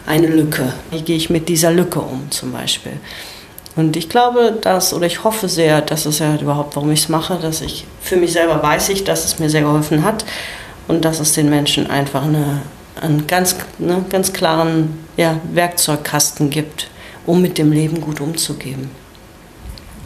eine 0.06 0.28
Lücke. 0.28 0.74
Wie 0.92 1.02
gehe 1.02 1.16
ich 1.16 1.30
mit 1.30 1.48
dieser 1.48 1.72
Lücke 1.72 2.00
um 2.00 2.30
zum 2.32 2.52
Beispiel? 2.52 2.94
Und 3.78 3.96
ich 3.96 4.10
glaube, 4.10 4.58
dass, 4.60 4.92
oder 4.92 5.06
ich 5.06 5.24
hoffe 5.24 5.48
sehr, 5.48 5.82
dass 5.82 6.08
es 6.08 6.18
ja 6.18 6.36
überhaupt, 6.36 6.76
warum 6.76 6.92
ich 6.92 7.02
es 7.02 7.10
mache, 7.10 7.38
dass 7.40 7.62
ich 7.62 7.86
für 8.02 8.18
mich 8.18 8.34
selber 8.34 8.62
weiß 8.62 8.90
ich, 8.90 9.04
dass 9.04 9.24
es 9.24 9.38
mir 9.38 9.52
sehr 9.52 9.62
geholfen 9.62 10.04
hat 10.04 10.26
und 10.88 11.06
dass 11.06 11.20
es 11.20 11.34
den 11.34 11.48
Menschen 11.50 11.88
einfach 11.88 12.24
eine, 12.24 12.62
einen 13.00 13.28
ganz, 13.28 13.56
ne, 13.78 14.04
ganz 14.10 14.34
klaren 14.34 14.98
ja, 15.16 15.40
Werkzeugkasten 15.54 16.50
gibt, 16.50 16.90
um 17.28 17.40
mit 17.40 17.60
dem 17.60 17.72
Leben 17.72 18.02
gut 18.02 18.20
umzugehen. 18.20 18.90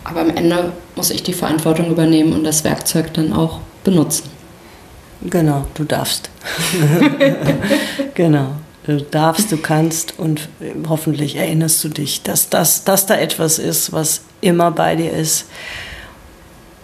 Aber 0.03 0.19
am 0.19 0.31
Ende 0.31 0.73
muss 0.97 1.09
ich 1.09 1.23
die 1.23 1.33
Verantwortung 1.33 1.89
übernehmen 1.89 2.33
und 2.33 2.43
das 2.43 2.65
Werkzeug 2.65 3.13
dann 3.13 3.31
auch 3.31 3.59
benutzen. 3.85 4.29
Genau, 5.21 5.65
du 5.75 5.85
darfst. 5.85 6.29
genau. 8.15 8.47
Du 8.83 8.99
darfst, 8.99 9.51
du 9.51 9.57
kannst 9.57 10.17
und 10.17 10.49
hoffentlich 10.89 11.35
erinnerst 11.35 11.83
du 11.83 11.89
dich, 11.89 12.23
dass 12.23 12.49
das 12.49 12.83
dass 12.83 13.05
da 13.05 13.17
etwas 13.17 13.59
ist, 13.59 13.91
was 13.91 14.21
immer 14.41 14.71
bei 14.71 14.95
dir 14.95 15.11
ist. 15.11 15.45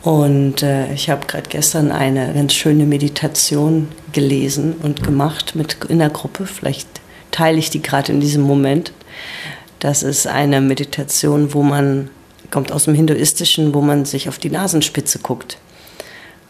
Und 0.04 0.62
äh, 0.62 0.94
ich 0.94 1.10
habe 1.10 1.26
gerade 1.26 1.50
gestern 1.50 1.92
eine 1.92 2.34
ganz 2.34 2.54
schöne 2.54 2.86
Meditation 2.86 3.88
gelesen 4.14 4.76
und 4.82 5.04
gemacht 5.04 5.56
mit 5.56 5.78
in 5.90 6.00
der 6.00 6.10
Gruppe. 6.10 6.46
Vielleicht 6.46 6.88
teile 7.32 7.58
ich 7.58 7.72
die 7.72 7.82
gerade 7.82 8.12
in 8.12 8.22
diesem 8.22 8.44
Moment. 8.44 8.94
Das 9.80 10.04
ist 10.04 10.28
eine 10.28 10.62
Meditation, 10.62 11.54
wo 11.54 11.64
man 11.64 12.10
kommt 12.52 12.72
aus 12.72 12.86
dem 12.86 12.94
Hinduistischen, 12.94 13.74
wo 13.74 13.82
man 13.82 14.06
sich 14.06 14.30
auf 14.30 14.38
die 14.38 14.50
Nasenspitze 14.50 15.20
guckt. 15.20 15.58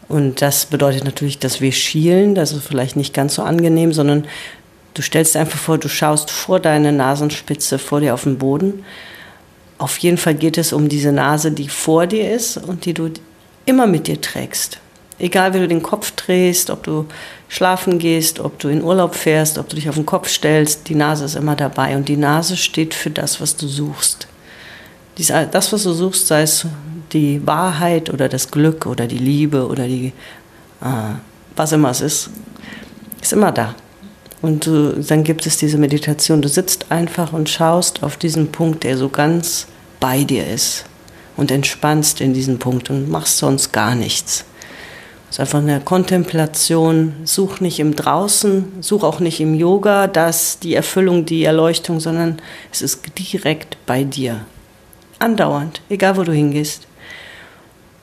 Und 0.07 0.41
das 0.41 0.65
bedeutet 0.65 1.03
natürlich, 1.03 1.39
dass 1.39 1.59
wir 1.59 1.71
schielen, 1.71 2.35
das 2.35 2.51
ist 2.53 2.65
vielleicht 2.65 2.95
nicht 2.95 3.13
ganz 3.13 3.35
so 3.35 3.41
angenehm, 3.41 3.91
sondern 3.91 4.25
Du 4.97 5.03
stellst 5.03 5.37
einfach 5.37 5.59
vor, 5.59 5.77
du 5.77 5.89
schaust 5.89 6.31
vor 6.31 6.59
deine 6.59 6.91
Nasenspitze 6.91 7.77
vor 7.77 8.01
dir 8.01 8.15
auf 8.15 8.23
den 8.23 8.39
Boden. 8.39 8.83
Auf 9.77 9.99
jeden 9.99 10.17
Fall 10.17 10.33
geht 10.33 10.57
es 10.57 10.73
um 10.73 10.89
diese 10.89 11.11
Nase, 11.11 11.51
die 11.51 11.69
vor 11.69 12.07
dir 12.07 12.31
ist 12.31 12.57
und 12.57 12.85
die 12.85 12.95
du 12.95 13.11
immer 13.67 13.85
mit 13.85 14.07
dir 14.07 14.19
trägst. 14.19 14.79
Egal 15.19 15.53
wie 15.53 15.59
du 15.59 15.67
den 15.67 15.83
Kopf 15.83 16.09
drehst, 16.15 16.71
ob 16.71 16.81
du 16.81 17.05
schlafen 17.47 17.99
gehst, 17.99 18.39
ob 18.39 18.57
du 18.57 18.69
in 18.69 18.83
Urlaub 18.83 19.13
fährst, 19.13 19.59
ob 19.59 19.69
du 19.69 19.75
dich 19.75 19.87
auf 19.87 19.93
den 19.93 20.07
Kopf 20.07 20.29
stellst, 20.29 20.89
die 20.89 20.95
Nase 20.95 21.25
ist 21.25 21.35
immer 21.35 21.55
dabei. 21.55 21.95
Und 21.95 22.09
die 22.09 22.17
Nase 22.17 22.57
steht 22.57 22.95
für 22.95 23.11
das, 23.11 23.39
was 23.39 23.55
du 23.55 23.67
suchst. 23.67 24.27
Das, 25.15 25.71
was 25.71 25.83
du 25.83 25.93
suchst, 25.93 26.25
sei 26.25 26.41
es 26.41 26.65
die 27.13 27.45
Wahrheit 27.45 28.09
oder 28.11 28.29
das 28.29 28.49
Glück 28.49 28.87
oder 28.87 29.05
die 29.05 29.19
Liebe 29.19 29.67
oder 29.67 29.85
die, 29.85 30.11
äh, 30.81 31.13
was 31.55 31.71
immer 31.71 31.91
es 31.91 32.01
ist, 32.01 32.31
ist 33.21 33.33
immer 33.33 33.51
da. 33.51 33.75
Und 34.41 34.65
du, 34.65 35.01
dann 35.01 35.23
gibt 35.23 35.45
es 35.45 35.57
diese 35.57 35.77
Meditation. 35.77 36.41
Du 36.41 36.47
sitzt 36.47 36.91
einfach 36.91 37.33
und 37.33 37.49
schaust 37.49 38.03
auf 38.03 38.17
diesen 38.17 38.51
Punkt, 38.51 38.83
der 38.83 38.97
so 38.97 39.09
ganz 39.09 39.67
bei 39.99 40.23
dir 40.23 40.45
ist 40.47 40.85
und 41.35 41.51
entspannst 41.51 42.21
in 42.21 42.33
diesen 42.33 42.59
Punkt 42.59 42.89
und 42.89 43.09
machst 43.09 43.37
sonst 43.37 43.71
gar 43.71 43.95
nichts. 43.95 44.45
Es 45.29 45.35
ist 45.35 45.39
einfach 45.41 45.59
eine 45.59 45.81
Kontemplation. 45.81 47.13
Such 47.25 47.59
nicht 47.59 47.79
im 47.79 47.95
Draußen, 47.95 48.65
such 48.81 49.03
auch 49.03 49.19
nicht 49.19 49.39
im 49.41 49.55
Yoga 49.55 50.07
das, 50.07 50.59
die 50.59 50.73
Erfüllung, 50.73 51.25
die 51.25 51.43
Erleuchtung, 51.43 51.99
sondern 51.99 52.41
es 52.71 52.81
ist 52.81 53.01
direkt 53.17 53.77
bei 53.85 54.03
dir. 54.03 54.45
Andauernd, 55.19 55.81
egal 55.89 56.15
wo 56.15 56.23
du 56.23 56.31
hingehst. 56.31 56.87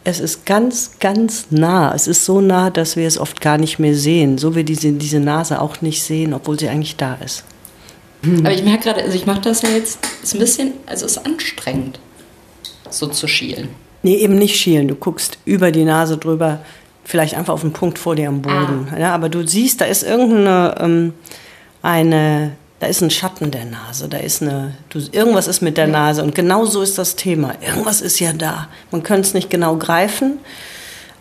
Es 0.04 0.20
ist 0.20 0.44
ganz, 0.44 0.92
ganz 1.00 1.46
nah. 1.50 1.94
Es 1.94 2.06
ist 2.06 2.24
so 2.24 2.40
nah, 2.40 2.70
dass 2.70 2.96
wir 2.96 3.06
es 3.06 3.18
oft 3.18 3.40
gar 3.40 3.56
nicht 3.56 3.78
mehr 3.78 3.94
sehen. 3.94 4.36
So 4.36 4.54
wie 4.54 4.64
diese, 4.64 4.92
diese 4.92 5.18
Nase 5.18 5.60
auch 5.60 5.80
nicht 5.80 6.02
sehen, 6.02 6.34
obwohl 6.34 6.58
sie 6.58 6.68
eigentlich 6.68 6.96
da 6.96 7.14
ist. 7.14 7.44
Aber 8.38 8.52
ich 8.52 8.62
merke 8.62 8.84
gerade, 8.84 9.02
also 9.02 9.16
ich 9.16 9.26
mache 9.26 9.42
das 9.42 9.62
ja 9.62 9.70
jetzt, 9.70 9.98
ist 10.22 10.34
ein 10.34 10.38
bisschen, 10.38 10.72
also 10.86 11.04
ist 11.04 11.18
anstrengend, 11.18 11.98
so 12.88 13.06
zu 13.06 13.26
schielen. 13.26 13.68
Nee, 14.02 14.16
eben 14.16 14.36
nicht 14.36 14.56
schielen. 14.56 14.88
Du 14.88 14.94
guckst 14.94 15.38
über 15.44 15.70
die 15.70 15.84
Nase 15.84 16.16
drüber, 16.16 16.60
vielleicht 17.04 17.34
einfach 17.34 17.54
auf 17.54 17.62
den 17.62 17.72
Punkt 17.72 17.98
vor 17.98 18.16
dir 18.16 18.28
am 18.28 18.42
Boden. 18.42 18.88
Ah. 18.94 18.98
Ja, 18.98 19.14
aber 19.14 19.28
du 19.28 19.46
siehst, 19.46 19.80
da 19.80 19.86
ist 19.86 20.02
irgendeine 20.02 20.74
ähm, 20.78 21.12
eine, 21.82 22.52
da 22.84 22.90
ist 22.90 23.00
ein 23.00 23.08
Schatten 23.08 23.50
der 23.50 23.64
Nase, 23.64 24.10
da 24.10 24.18
ist 24.18 24.42
eine, 24.42 24.74
du, 24.90 24.98
irgendwas 25.10 25.48
ist 25.48 25.62
mit 25.62 25.78
der 25.78 25.86
Nase 25.86 26.22
und 26.22 26.34
genau 26.34 26.66
so 26.66 26.82
ist 26.82 26.98
das 26.98 27.16
Thema. 27.16 27.54
Irgendwas 27.66 28.02
ist 28.02 28.20
ja 28.20 28.34
da. 28.34 28.68
Man 28.90 29.02
könnte 29.02 29.22
es 29.22 29.32
nicht 29.32 29.48
genau 29.48 29.76
greifen, 29.76 30.36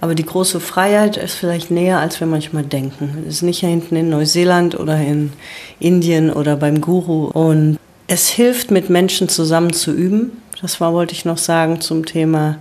aber 0.01 0.13
die 0.13 0.25
große 0.25 0.59
Freiheit 0.59 1.15
ist 1.15 1.35
vielleicht 1.35 1.71
näher, 1.71 1.99
als 1.99 2.19
wir 2.19 2.27
manchmal 2.27 2.63
denken. 2.63 3.23
Es 3.29 3.35
ist 3.35 3.41
nicht 3.43 3.61
hier 3.61 3.69
hinten 3.69 3.95
in 3.95 4.09
Neuseeland 4.09 4.77
oder 4.77 4.99
in 4.99 5.31
Indien 5.79 6.33
oder 6.33 6.57
beim 6.57 6.81
Guru 6.81 7.27
und 7.27 7.79
es 8.07 8.27
hilft, 8.27 8.69
mit 8.69 8.89
Menschen 8.89 9.29
zusammen 9.29 9.71
zu 9.71 9.93
üben. 9.93 10.41
Das 10.61 10.81
war, 10.81 10.91
wollte 10.91 11.13
ich 11.13 11.23
noch 11.23 11.37
sagen 11.37 11.79
zum 11.79 12.05
Thema, 12.05 12.57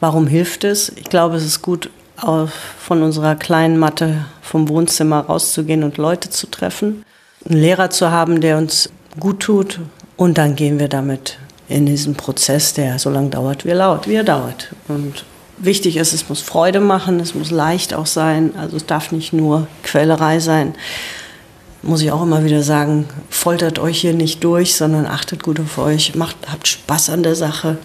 warum 0.00 0.26
hilft 0.26 0.64
es? 0.64 0.92
Ich 0.96 1.04
glaube, 1.04 1.36
es 1.36 1.46
ist 1.46 1.62
gut, 1.62 1.88
von 2.16 3.02
unserer 3.02 3.36
kleinen 3.36 3.78
Matte 3.78 4.26
vom 4.42 4.68
Wohnzimmer 4.68 5.20
rauszugehen 5.20 5.82
und 5.82 5.96
Leute 5.96 6.28
zu 6.28 6.46
treffen, 6.46 7.04
einen 7.48 7.60
Lehrer 7.60 7.90
zu 7.90 8.10
haben, 8.10 8.40
der 8.40 8.58
uns 8.58 8.90
gut 9.18 9.40
tut 9.40 9.80
und 10.16 10.38
dann 10.38 10.56
gehen 10.56 10.78
wir 10.78 10.88
damit 10.88 11.38
in 11.68 11.86
diesen 11.86 12.14
Prozess, 12.14 12.74
der 12.74 12.98
so 12.98 13.10
lange 13.10 13.30
dauert, 13.30 13.64
wie 13.64 13.70
er 13.70 13.78
dauert, 13.78 14.08
wie 14.08 14.14
er 14.14 14.24
dauert. 14.24 14.68
Und 14.88 15.24
wichtig 15.58 15.96
ist, 15.96 16.12
es 16.12 16.28
muss 16.28 16.40
Freude 16.40 16.80
machen, 16.80 17.20
es 17.20 17.34
muss 17.34 17.50
leicht 17.50 17.94
auch 17.94 18.06
sein, 18.06 18.54
also 18.56 18.76
es 18.76 18.86
darf 18.86 19.12
nicht 19.12 19.32
nur 19.32 19.66
Quälerei 19.82 20.40
sein. 20.40 20.74
Muss 21.82 22.00
ich 22.00 22.12
auch 22.12 22.22
immer 22.22 22.44
wieder 22.44 22.62
sagen, 22.62 23.06
foltert 23.28 23.78
euch 23.78 24.00
hier 24.00 24.14
nicht 24.14 24.42
durch, 24.42 24.74
sondern 24.74 25.06
achtet 25.06 25.42
gut 25.42 25.60
auf 25.60 25.78
euch, 25.78 26.14
macht, 26.14 26.36
habt 26.50 26.66
Spaß 26.66 27.10
an 27.10 27.22
der 27.22 27.34
Sache 27.34 27.76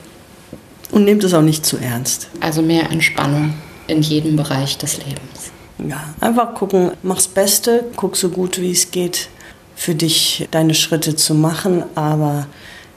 und 0.91 1.03
nehmt 1.03 1.23
es 1.23 1.33
auch 1.33 1.41
nicht 1.41 1.65
zu 1.65 1.77
ernst. 1.77 2.27
Also 2.39 2.61
mehr 2.61 2.89
Entspannung 2.89 3.55
in 3.87 4.01
jedem 4.01 4.35
Bereich 4.35 4.77
des 4.77 4.97
Lebens. 4.97 5.51
Ja, 5.85 6.03
einfach 6.19 6.53
gucken, 6.55 6.91
mach's 7.03 7.27
Beste, 7.27 7.85
guck 7.95 8.15
so 8.15 8.29
gut 8.29 8.59
wie 8.59 8.71
es 8.71 8.91
geht, 8.91 9.29
für 9.79 9.95
dich 9.95 10.45
deine 10.51 10.75
Schritte 10.75 11.15
zu 11.15 11.33
machen, 11.33 11.85
aber 11.95 12.47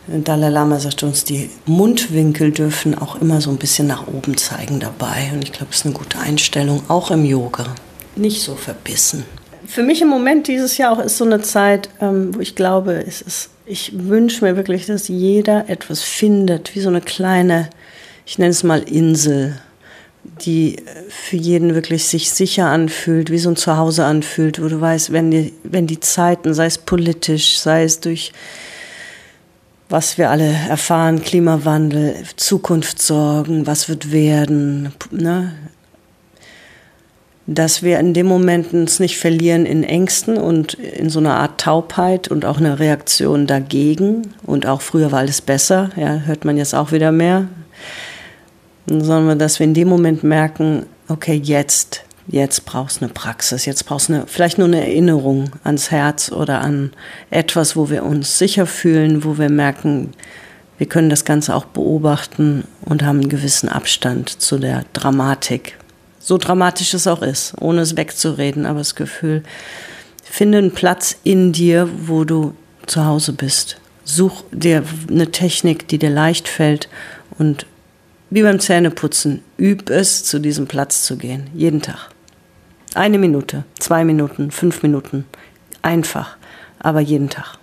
Dalai 0.08 0.48
Lama 0.48 0.80
sagt 0.80 1.04
uns, 1.04 1.22
die 1.22 1.48
Mundwinkel 1.64 2.50
dürfen 2.50 2.98
auch 2.98 3.20
immer 3.20 3.40
so 3.40 3.50
ein 3.50 3.56
bisschen 3.56 3.86
nach 3.86 4.08
oben 4.08 4.36
zeigen 4.36 4.80
dabei. 4.80 5.30
Und 5.32 5.44
ich 5.44 5.52
glaube, 5.52 5.68
es 5.70 5.78
ist 5.78 5.86
eine 5.86 5.94
gute 5.94 6.18
Einstellung, 6.18 6.82
auch 6.88 7.12
im 7.12 7.24
Yoga. 7.24 7.66
Nicht 8.16 8.42
so 8.42 8.56
verbissen. 8.56 9.24
Für 9.64 9.84
mich 9.84 10.02
im 10.02 10.08
Moment 10.08 10.48
dieses 10.48 10.76
Jahr 10.76 10.92
auch 10.92 10.98
ist 10.98 11.18
so 11.18 11.24
eine 11.24 11.40
Zeit, 11.40 11.88
ähm, 12.00 12.34
wo 12.34 12.40
ich 12.40 12.56
glaube, 12.56 12.94
es 13.06 13.22
ist, 13.22 13.50
ich 13.64 13.92
wünsche 13.94 14.44
mir 14.44 14.56
wirklich, 14.56 14.86
dass 14.86 15.06
jeder 15.06 15.68
etwas 15.68 16.02
findet, 16.02 16.74
wie 16.74 16.80
so 16.80 16.88
eine 16.88 17.00
kleine, 17.00 17.70
ich 18.26 18.38
nenne 18.38 18.50
es 18.50 18.64
mal 18.64 18.80
Insel, 18.80 19.56
die 20.24 20.76
für 21.08 21.36
jeden 21.36 21.74
wirklich 21.74 22.06
sich 22.06 22.30
sicher 22.30 22.66
anfühlt, 22.66 23.30
wie 23.30 23.38
so 23.38 23.50
ein 23.50 23.56
Zuhause 23.56 24.04
anfühlt, 24.04 24.62
wo 24.62 24.68
du 24.68 24.80
weißt, 24.80 25.12
wenn 25.12 25.30
die, 25.30 25.52
wenn 25.64 25.86
die 25.86 26.00
Zeiten, 26.00 26.54
sei 26.54 26.66
es 26.66 26.78
politisch, 26.78 27.58
sei 27.58 27.84
es 27.84 28.00
durch 28.00 28.32
was 29.88 30.16
wir 30.16 30.30
alle 30.30 30.50
erfahren, 30.70 31.20
Klimawandel, 31.20 32.14
Zukunftssorgen, 32.36 33.66
was 33.66 33.90
wird 33.90 34.10
werden, 34.10 34.90
ne? 35.10 35.52
dass 37.46 37.82
wir 37.82 37.98
in 37.98 38.14
dem 38.14 38.26
Moment 38.26 38.72
uns 38.72 39.00
nicht 39.00 39.18
verlieren 39.18 39.66
in 39.66 39.84
Ängsten 39.84 40.38
und 40.38 40.74
in 40.74 41.10
so 41.10 41.18
einer 41.18 41.36
Art 41.36 41.60
Taubheit 41.60 42.28
und 42.28 42.46
auch 42.46 42.56
eine 42.56 42.78
Reaktion 42.78 43.46
dagegen. 43.46 44.32
Und 44.44 44.66
auch 44.66 44.80
früher 44.80 45.12
war 45.12 45.18
alles 45.18 45.42
besser, 45.42 45.90
ja, 45.96 46.22
hört 46.24 46.46
man 46.46 46.56
jetzt 46.56 46.74
auch 46.74 46.92
wieder 46.92 47.12
mehr 47.12 47.48
sondern 48.86 49.38
dass 49.38 49.58
wir 49.58 49.64
in 49.64 49.74
dem 49.74 49.88
Moment 49.88 50.24
merken, 50.24 50.86
okay, 51.08 51.40
jetzt, 51.42 52.02
jetzt 52.26 52.64
brauchst 52.64 53.00
du 53.00 53.04
eine 53.04 53.12
Praxis, 53.12 53.64
jetzt 53.64 53.84
brauchst 53.84 54.08
du 54.08 54.24
vielleicht 54.26 54.58
nur 54.58 54.66
eine 54.66 54.80
Erinnerung 54.80 55.50
ans 55.64 55.90
Herz 55.90 56.32
oder 56.32 56.60
an 56.60 56.92
etwas, 57.30 57.76
wo 57.76 57.90
wir 57.90 58.04
uns 58.04 58.38
sicher 58.38 58.66
fühlen, 58.66 59.24
wo 59.24 59.38
wir 59.38 59.50
merken, 59.50 60.12
wir 60.78 60.86
können 60.86 61.10
das 61.10 61.24
Ganze 61.24 61.54
auch 61.54 61.66
beobachten 61.66 62.64
und 62.84 63.04
haben 63.04 63.20
einen 63.20 63.28
gewissen 63.28 63.68
Abstand 63.68 64.28
zu 64.28 64.58
der 64.58 64.84
Dramatik. 64.92 65.78
So 66.18 66.38
dramatisch 66.38 66.94
es 66.94 67.06
auch 67.06 67.22
ist, 67.22 67.54
ohne 67.60 67.82
es 67.82 67.96
wegzureden, 67.96 68.66
aber 68.66 68.78
das 68.78 68.94
Gefühl, 68.94 69.42
finde 70.32 70.58
einen 70.58 70.72
Platz 70.72 71.16
in 71.24 71.52
dir, 71.52 71.88
wo 72.06 72.24
du 72.24 72.54
zu 72.86 73.04
Hause 73.04 73.34
bist. 73.34 73.76
Such 74.04 74.44
dir 74.50 74.82
eine 75.08 75.30
Technik, 75.30 75.86
die 75.88 75.98
dir 75.98 76.10
leicht 76.10 76.48
fällt 76.48 76.88
und 77.38 77.66
wie 78.32 78.42
beim 78.42 78.58
Zähneputzen, 78.60 79.42
üb 79.58 79.90
es, 79.90 80.24
zu 80.24 80.38
diesem 80.38 80.66
Platz 80.66 81.02
zu 81.02 81.18
gehen. 81.18 81.48
Jeden 81.54 81.82
Tag. 81.82 82.08
Eine 82.94 83.18
Minute, 83.18 83.64
zwei 83.78 84.04
Minuten, 84.04 84.50
fünf 84.50 84.82
Minuten. 84.82 85.26
Einfach, 85.82 86.36
aber 86.78 87.00
jeden 87.00 87.28
Tag. 87.28 87.58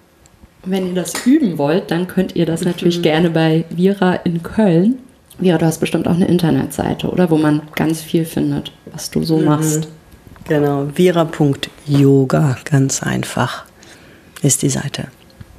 Wenn 0.64 0.88
ihr 0.88 0.94
das 0.94 1.26
üben 1.26 1.58
wollt, 1.58 1.90
dann 1.90 2.08
könnt 2.08 2.36
ihr 2.36 2.46
das 2.46 2.64
natürlich 2.64 3.00
mhm. 3.00 3.04
gerne 3.04 3.30
bei 3.32 3.66
Vira 3.72 4.14
in 4.14 4.44
Köln. 4.44 5.00
Vira, 5.40 5.58
du 5.58 5.66
hast 5.66 5.80
bestimmt 5.80 6.08
auch 6.08 6.16
eine 6.16 6.28
Internetseite, 6.28 7.10
oder? 7.10 7.32
Wo 7.32 7.38
man 7.38 7.64
ganz 7.76 8.02
viel 8.02 8.26
findet, 8.26 8.72
was 8.92 9.10
du 9.10 9.24
so 9.24 9.38
mhm. 9.38 9.46
machst. 9.46 9.88
Genau, 10.48 10.88
vira.yoga, 10.94 12.58
ganz 12.66 13.02
einfach, 13.02 13.66
ist 14.44 14.62
die 14.62 14.70
Seite. 14.70 15.08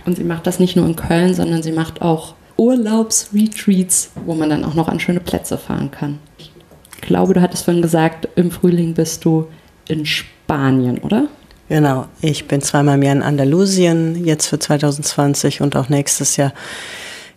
Und 0.06 0.16
sie 0.16 0.24
macht 0.24 0.46
das 0.46 0.60
nicht 0.60 0.76
nur 0.76 0.86
in 0.86 0.94
Köln, 0.94 1.34
sondern 1.34 1.62
sie 1.64 1.72
macht 1.72 2.00
auch 2.00 2.34
Urlaubsretreats, 2.60 4.10
wo 4.26 4.34
man 4.34 4.50
dann 4.50 4.64
auch 4.66 4.74
noch 4.74 4.88
an 4.88 5.00
schöne 5.00 5.20
Plätze 5.20 5.56
fahren 5.56 5.90
kann. 5.90 6.18
Ich 6.36 6.52
glaube, 7.00 7.32
du 7.32 7.40
hattest 7.40 7.64
vorhin 7.64 7.80
gesagt, 7.80 8.28
im 8.36 8.50
Frühling 8.50 8.92
bist 8.92 9.24
du 9.24 9.46
in 9.88 10.04
Spanien, 10.04 10.98
oder? 10.98 11.28
Genau, 11.70 12.06
ich 12.20 12.46
bin 12.48 12.60
zweimal 12.60 12.96
im 12.96 13.02
Jahr 13.02 13.14
in 13.14 13.22
Andalusien, 13.22 14.26
jetzt 14.26 14.46
für 14.46 14.58
2020 14.58 15.62
und 15.62 15.74
auch 15.74 15.88
nächstes 15.88 16.36
Jahr. 16.36 16.52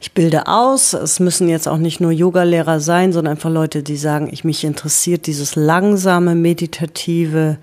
Ich 0.02 0.12
bilde 0.12 0.48
aus. 0.48 0.92
Es 0.92 1.22
müssen 1.22 1.48
jetzt 1.48 1.70
auch 1.70 1.78
nicht 1.78 2.02
nur 2.02 2.12
Yogalehrer 2.12 2.82
sein, 2.82 3.14
sondern 3.14 3.36
einfach 3.36 3.50
Leute, 3.50 3.82
die 3.84 3.96
sagen, 3.96 4.28
ich 4.30 4.44
mich 4.44 4.66
interessiert 4.66 5.28
dieses 5.28 5.56
langsame, 5.56 6.36
meditative, 6.36 7.58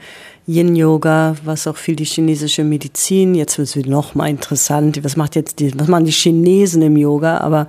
Yin-Yoga, 0.47 1.37
was 1.45 1.67
auch 1.67 1.77
viel 1.77 1.97
die 1.97 2.05
chinesische 2.05 2.65
Medizin, 2.65 3.35
jetzt 3.35 3.59
wird 3.59 3.77
es 3.77 3.87
noch 3.87 4.15
mal 4.15 4.29
interessant, 4.29 5.03
was 5.05 5.17
macht 5.17 5.37
jetzt 5.37 5.61
die, 5.61 5.79
was 5.79 5.89
machen 5.89 6.05
die 6.05 6.13
Chinesen 6.13 6.83
im 6.83 6.97
Yoga, 6.97 7.39
aber 7.39 7.69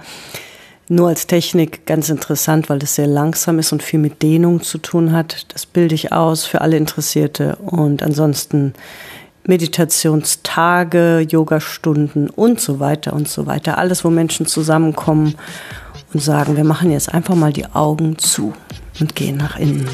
nur 0.91 1.07
als 1.07 1.25
Technik 1.25 1.85
ganz 1.85 2.09
interessant, 2.09 2.69
weil 2.69 2.79
das 2.79 2.95
sehr 2.95 3.07
langsam 3.07 3.59
ist 3.59 3.71
und 3.71 3.81
viel 3.81 3.99
mit 3.99 4.21
Dehnung 4.21 4.61
zu 4.61 4.77
tun 4.77 5.13
hat. 5.13 5.45
Das 5.53 5.65
bilde 5.65 5.95
ich 5.95 6.11
aus 6.11 6.45
für 6.45 6.59
alle 6.59 6.75
Interessierte 6.75 7.55
und 7.57 8.03
ansonsten 8.03 8.73
Meditationstage, 9.45 11.25
Yogastunden 11.29 12.29
und 12.29 12.59
so 12.59 12.79
weiter 12.79 13.13
und 13.13 13.29
so 13.29 13.45
weiter. 13.45 13.77
Alles, 13.77 14.03
wo 14.03 14.09
Menschen 14.09 14.45
zusammenkommen 14.45 15.35
und 16.13 16.21
sagen, 16.21 16.57
wir 16.57 16.65
machen 16.65 16.91
jetzt 16.91 17.13
einfach 17.13 17.35
mal 17.35 17.53
die 17.53 17.67
Augen 17.67 18.17
zu 18.17 18.53
und 18.99 19.15
gehen 19.15 19.37
nach 19.37 19.57
innen. 19.57 19.87